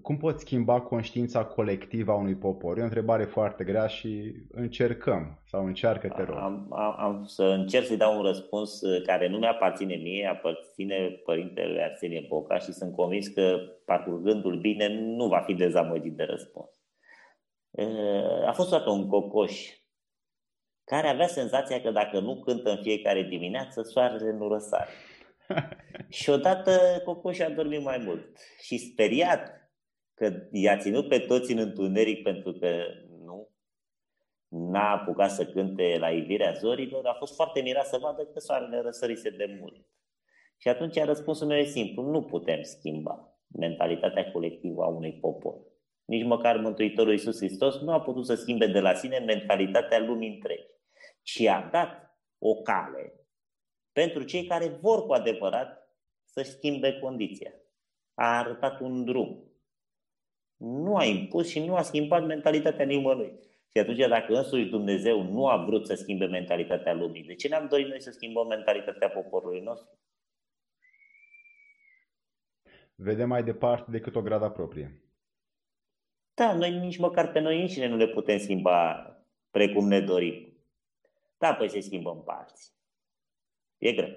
cum 0.03 0.17
poți 0.17 0.41
schimba 0.41 0.81
conștiința 0.81 1.45
colectivă 1.45 2.13
a 2.13 2.15
unui 2.15 2.35
popor? 2.35 2.79
E 2.79 2.81
o 2.81 2.85
întrebare 2.85 3.25
foarte 3.25 3.65
grea 3.65 3.87
și 3.87 4.35
încercăm 4.51 5.43
sau 5.45 5.67
încearcă, 5.67 6.09
te 6.09 6.23
rog. 6.23 6.37
Am, 6.37 6.67
am, 6.73 6.95
am 6.99 7.25
să 7.25 7.45
încerc 7.45 7.85
să-i 7.85 7.97
dau 7.97 8.17
un 8.17 8.23
răspuns 8.23 8.81
care 9.07 9.29
nu 9.29 9.39
mi-aparține 9.39 9.95
mie, 9.95 10.27
aparține 10.27 11.21
părintele 11.25 11.83
Arsenie 11.83 12.27
Boca 12.29 12.59
și 12.59 12.73
sunt 12.73 12.95
convins 12.95 13.29
că 13.29 13.59
parcurgându-l 13.85 14.59
bine 14.61 14.89
nu 15.01 15.27
va 15.27 15.41
fi 15.41 15.55
dezamăgit 15.55 16.17
de 16.17 16.23
răspuns. 16.23 16.71
A 18.47 18.53
fost 18.53 18.69
toată 18.69 18.91
un 18.91 19.09
cocoș 19.09 19.80
care 20.91 21.09
avea 21.09 21.27
senzația 21.27 21.81
că 21.81 21.91
dacă 21.91 22.21
nu 22.21 22.41
cântă 22.41 22.71
în 22.71 22.83
fiecare 22.83 23.23
dimineață, 23.23 23.83
soarele 23.83 24.33
nu 24.33 24.49
răsare. 24.49 24.91
și 26.19 26.31
odată 26.31 26.71
Cocoș 27.05 27.39
a 27.39 27.49
dormit 27.49 27.83
mai 27.83 27.99
mult 27.99 28.39
și 28.61 28.79
speriat 28.79 29.71
că 30.15 30.33
i-a 30.53 30.77
ținut 30.77 31.09
pe 31.09 31.19
toți 31.19 31.53
în 31.53 31.59
întuneric 31.59 32.23
pentru 32.23 32.53
că 32.53 32.85
nu 33.25 33.49
n-a 34.49 34.91
apucat 34.91 35.31
să 35.31 35.47
cânte 35.47 35.97
la 35.99 36.11
ivirea 36.11 36.53
zorilor, 36.53 37.07
a 37.07 37.15
fost 37.19 37.35
foarte 37.35 37.61
mirat 37.61 37.87
să 37.87 37.99
vadă 37.99 38.25
că 38.25 38.39
soarele 38.39 38.81
răsărise 38.81 39.31
de 39.31 39.57
mult. 39.61 39.87
Și 40.57 40.69
atunci 40.69 40.99
a 40.99 41.05
răspunsul 41.05 41.47
meu 41.47 41.59
e 41.59 41.65
simplu, 41.65 42.03
nu 42.03 42.23
putem 42.23 42.63
schimba 42.63 43.39
mentalitatea 43.59 44.31
colectivă 44.31 44.83
a 44.83 44.89
unui 44.89 45.19
popor. 45.21 45.55
Nici 46.05 46.25
măcar 46.25 46.57
Mântuitorul 46.57 47.13
Iisus 47.13 47.37
Hristos 47.37 47.81
nu 47.81 47.93
a 47.93 48.01
putut 48.01 48.27
să 48.27 48.35
schimbe 48.35 48.67
de 48.67 48.81
la 48.81 48.95
sine 48.95 49.19
mentalitatea 49.19 49.99
lumii 49.99 50.35
întregi 50.35 50.79
ci 51.23 51.41
a 51.47 51.69
dat 51.73 52.19
o 52.39 52.55
cale 52.55 53.21
pentru 53.93 54.23
cei 54.23 54.47
care 54.47 54.67
vor 54.67 55.07
cu 55.07 55.13
adevărat 55.13 55.81
să 56.25 56.43
schimbe 56.43 56.99
condiția. 56.99 57.53
A 58.15 58.39
arătat 58.39 58.81
un 58.81 59.05
drum. 59.05 59.45
Nu 60.57 60.97
a 60.97 61.05
impus 61.05 61.49
și 61.49 61.65
nu 61.65 61.75
a 61.75 61.83
schimbat 61.83 62.27
mentalitatea 62.27 62.85
nimănui. 62.85 63.39
Și 63.73 63.79
atunci, 63.79 63.99
dacă 63.99 64.37
însuși 64.37 64.65
Dumnezeu 64.65 65.23
nu 65.23 65.47
a 65.47 65.65
vrut 65.65 65.87
să 65.87 65.95
schimbe 65.95 66.27
mentalitatea 66.27 66.95
lumii, 66.95 67.25
de 67.25 67.35
ce 67.35 67.49
ne-am 67.49 67.69
dorit 67.69 67.87
noi 67.89 68.01
să 68.01 68.11
schimbăm 68.11 68.47
mentalitatea 68.47 69.09
poporului 69.09 69.61
nostru? 69.61 69.99
Vedem 72.95 73.29
mai 73.29 73.45
departe 73.45 73.91
decât 73.91 74.17
o 74.17 74.23
grada 74.23 74.51
proprie. 74.51 75.05
Da, 76.35 76.55
noi 76.55 76.79
nici 76.79 76.99
măcar 76.99 77.33
pe 77.33 77.41
noi 77.41 77.61
înșine 77.61 77.87
nu 77.87 77.97
le 77.97 78.09
putem 78.09 78.39
schimba 78.39 79.05
precum 79.51 79.89
ne 79.89 80.01
dorim. 80.01 80.50
Da, 81.41 81.55
păi 81.55 81.69
se 81.69 81.81
schimbă 81.81 82.11
în 82.11 82.21
parți. 82.21 82.73
E 83.79 83.93
greu. 83.93 84.17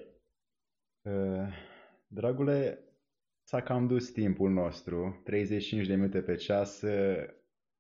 Uh, 1.02 1.48
dragule, 2.08 2.80
s-a 3.44 3.62
cam 3.62 3.88
dus 3.88 4.10
timpul 4.10 4.50
nostru, 4.50 5.22
35 5.24 5.88
de 5.88 5.96
minute 5.96 6.22
pe 6.22 6.36
ceas. 6.36 6.82
Uh, 6.82 7.24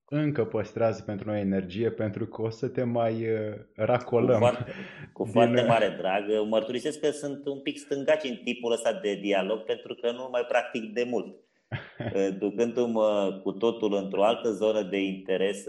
încă 0.06 0.46
păstrează 0.46 1.04
pentru 1.04 1.30
noi 1.30 1.40
energie 1.40 1.92
pentru 1.92 2.26
că 2.28 2.42
o 2.42 2.50
să 2.50 2.68
te 2.68 2.84
mai 2.84 3.30
uh, 3.30 3.56
racolăm. 3.76 4.40
Cu 4.40 4.46
foarte, 4.46 4.72
cu 5.14 5.26
foarte 5.26 5.56
din... 5.56 5.66
mare 5.66 5.96
drag. 5.98 6.24
Mărturisesc 6.50 7.00
că 7.00 7.10
sunt 7.10 7.46
un 7.46 7.62
pic 7.62 7.78
stângaci 7.78 8.30
în 8.30 8.36
tipul 8.36 8.72
ăsta 8.72 8.94
de 8.94 9.16
dialog 9.16 9.60
pentru 9.60 9.96
că 9.96 10.12
nu 10.12 10.28
mai 10.32 10.46
practic 10.48 10.94
de 10.94 11.04
mult. 11.04 11.38
Ducându-mă 12.40 13.40
cu 13.44 13.52
totul 13.52 13.94
într-o 13.94 14.24
altă 14.24 14.52
zonă 14.52 14.82
de 14.82 14.98
interes 14.98 15.66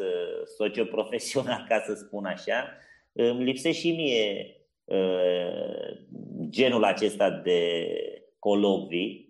socioprofesional, 0.57 1.64
ca 1.68 1.81
să 1.87 1.95
spun 1.95 2.25
așa, 2.25 2.79
îmi 3.15 3.45
lipsește 3.45 3.81
și 3.81 3.91
mie 3.91 4.57
genul 6.51 6.85
acesta 6.85 7.31
de 7.31 7.89
colocvii, 8.39 9.25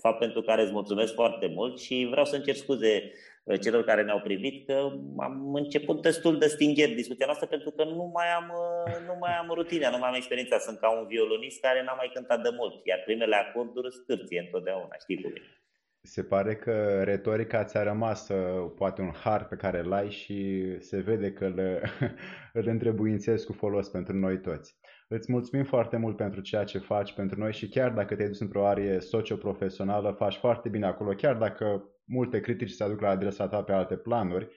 fapt 0.00 0.18
pentru 0.18 0.42
care 0.42 0.62
îți 0.62 0.72
mulțumesc 0.72 1.14
foarte 1.14 1.46
mult 1.46 1.80
și 1.80 2.06
vreau 2.10 2.24
să 2.24 2.36
încerc 2.36 2.56
scuze 2.56 3.12
uh, 3.44 3.60
celor 3.60 3.84
care 3.84 4.02
ne-au 4.02 4.20
privit 4.20 4.66
că 4.66 4.90
am 5.18 5.54
început 5.54 6.02
destul 6.02 6.38
de 6.38 6.46
stingeri 6.46 6.94
discuția 6.94 7.26
noastră 7.26 7.46
pentru 7.46 7.70
că 7.70 7.84
nu 7.84 8.10
mai 8.14 8.26
am, 8.36 8.52
uh, 8.54 9.06
nu 9.06 9.16
mai 9.20 9.32
am 9.32 9.50
rutina, 9.54 9.90
nu 9.90 9.98
mai 9.98 10.08
am 10.08 10.14
experiența. 10.14 10.58
Sunt 10.58 10.78
ca 10.78 11.00
un 11.00 11.06
violonist 11.06 11.60
care 11.60 11.82
n-a 11.82 11.94
mai 11.94 12.10
cântat 12.14 12.42
de 12.42 12.50
mult, 12.56 12.86
iar 12.86 13.02
primele 13.04 13.36
acorduri 13.36 13.94
scârție 13.94 14.40
întotdeauna, 14.40 14.96
știi 15.00 15.22
cum 15.22 15.32
e. 15.34 15.61
Se 16.04 16.22
pare 16.22 16.56
că 16.56 17.02
retorica 17.02 17.64
ți-a 17.64 17.82
rămas 17.82 18.28
uh, 18.28 18.72
poate 18.76 19.02
un 19.02 19.10
har 19.10 19.46
pe 19.46 19.56
care 19.56 19.82
l-ai 19.82 20.10
și 20.10 20.62
se 20.78 21.00
vede 21.00 21.32
că 21.32 21.44
îl, 21.44 21.82
îl 22.62 22.68
întrebuințezi 22.68 23.46
cu 23.46 23.52
folos 23.52 23.88
pentru 23.88 24.16
noi 24.16 24.40
toți. 24.40 24.76
Îți 25.08 25.32
mulțumim 25.32 25.64
foarte 25.64 25.96
mult 25.96 26.16
pentru 26.16 26.40
ceea 26.40 26.64
ce 26.64 26.78
faci 26.78 27.12
pentru 27.12 27.38
noi 27.38 27.52
și 27.52 27.68
chiar 27.68 27.92
dacă 27.92 28.14
te-ai 28.14 28.28
dus 28.28 28.40
într-o 28.40 28.66
arie 28.66 29.00
socioprofesională, 29.00 30.14
faci 30.18 30.34
foarte 30.34 30.68
bine 30.68 30.86
acolo, 30.86 31.12
chiar 31.12 31.36
dacă 31.36 31.84
multe 32.04 32.40
critici 32.40 32.70
se 32.70 32.84
aduc 32.84 33.00
la 33.00 33.08
adresa 33.08 33.48
ta 33.48 33.62
pe 33.62 33.72
alte 33.72 33.96
planuri, 33.96 34.48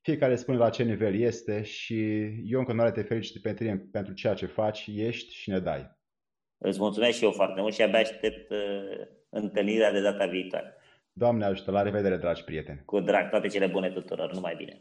fiecare 0.00 0.36
spune 0.36 0.58
la 0.58 0.70
ce 0.70 0.82
nivel 0.82 1.14
este 1.14 1.62
și 1.62 2.20
eu 2.44 2.58
în 2.58 2.64
continuare 2.64 2.92
te 2.92 3.02
felicit 3.02 3.42
pe 3.42 3.54
tine 3.54 3.76
pentru 3.92 4.14
ceea 4.14 4.34
ce 4.34 4.46
faci, 4.46 4.86
ești 4.94 5.34
și 5.34 5.50
ne 5.50 5.58
dai. 5.58 5.94
Îți 6.58 6.78
mulțumesc 6.78 7.16
și 7.16 7.24
eu 7.24 7.30
foarte 7.30 7.60
mult 7.60 7.74
și 7.74 7.82
abia 7.82 7.98
aștept 7.98 8.50
uh, 8.50 9.15
întâlnirea 9.28 9.92
de 9.92 10.00
data 10.00 10.26
viitoare. 10.26 10.74
Doamne 11.12 11.44
ajută, 11.44 11.70
la 11.70 11.82
revedere, 11.82 12.16
dragi 12.16 12.44
prieteni! 12.44 12.82
Cu 12.84 13.00
drag, 13.00 13.30
toate 13.30 13.48
cele 13.48 13.66
bune 13.66 13.90
tuturor, 13.90 14.32
numai 14.32 14.54
bine! 14.56 14.80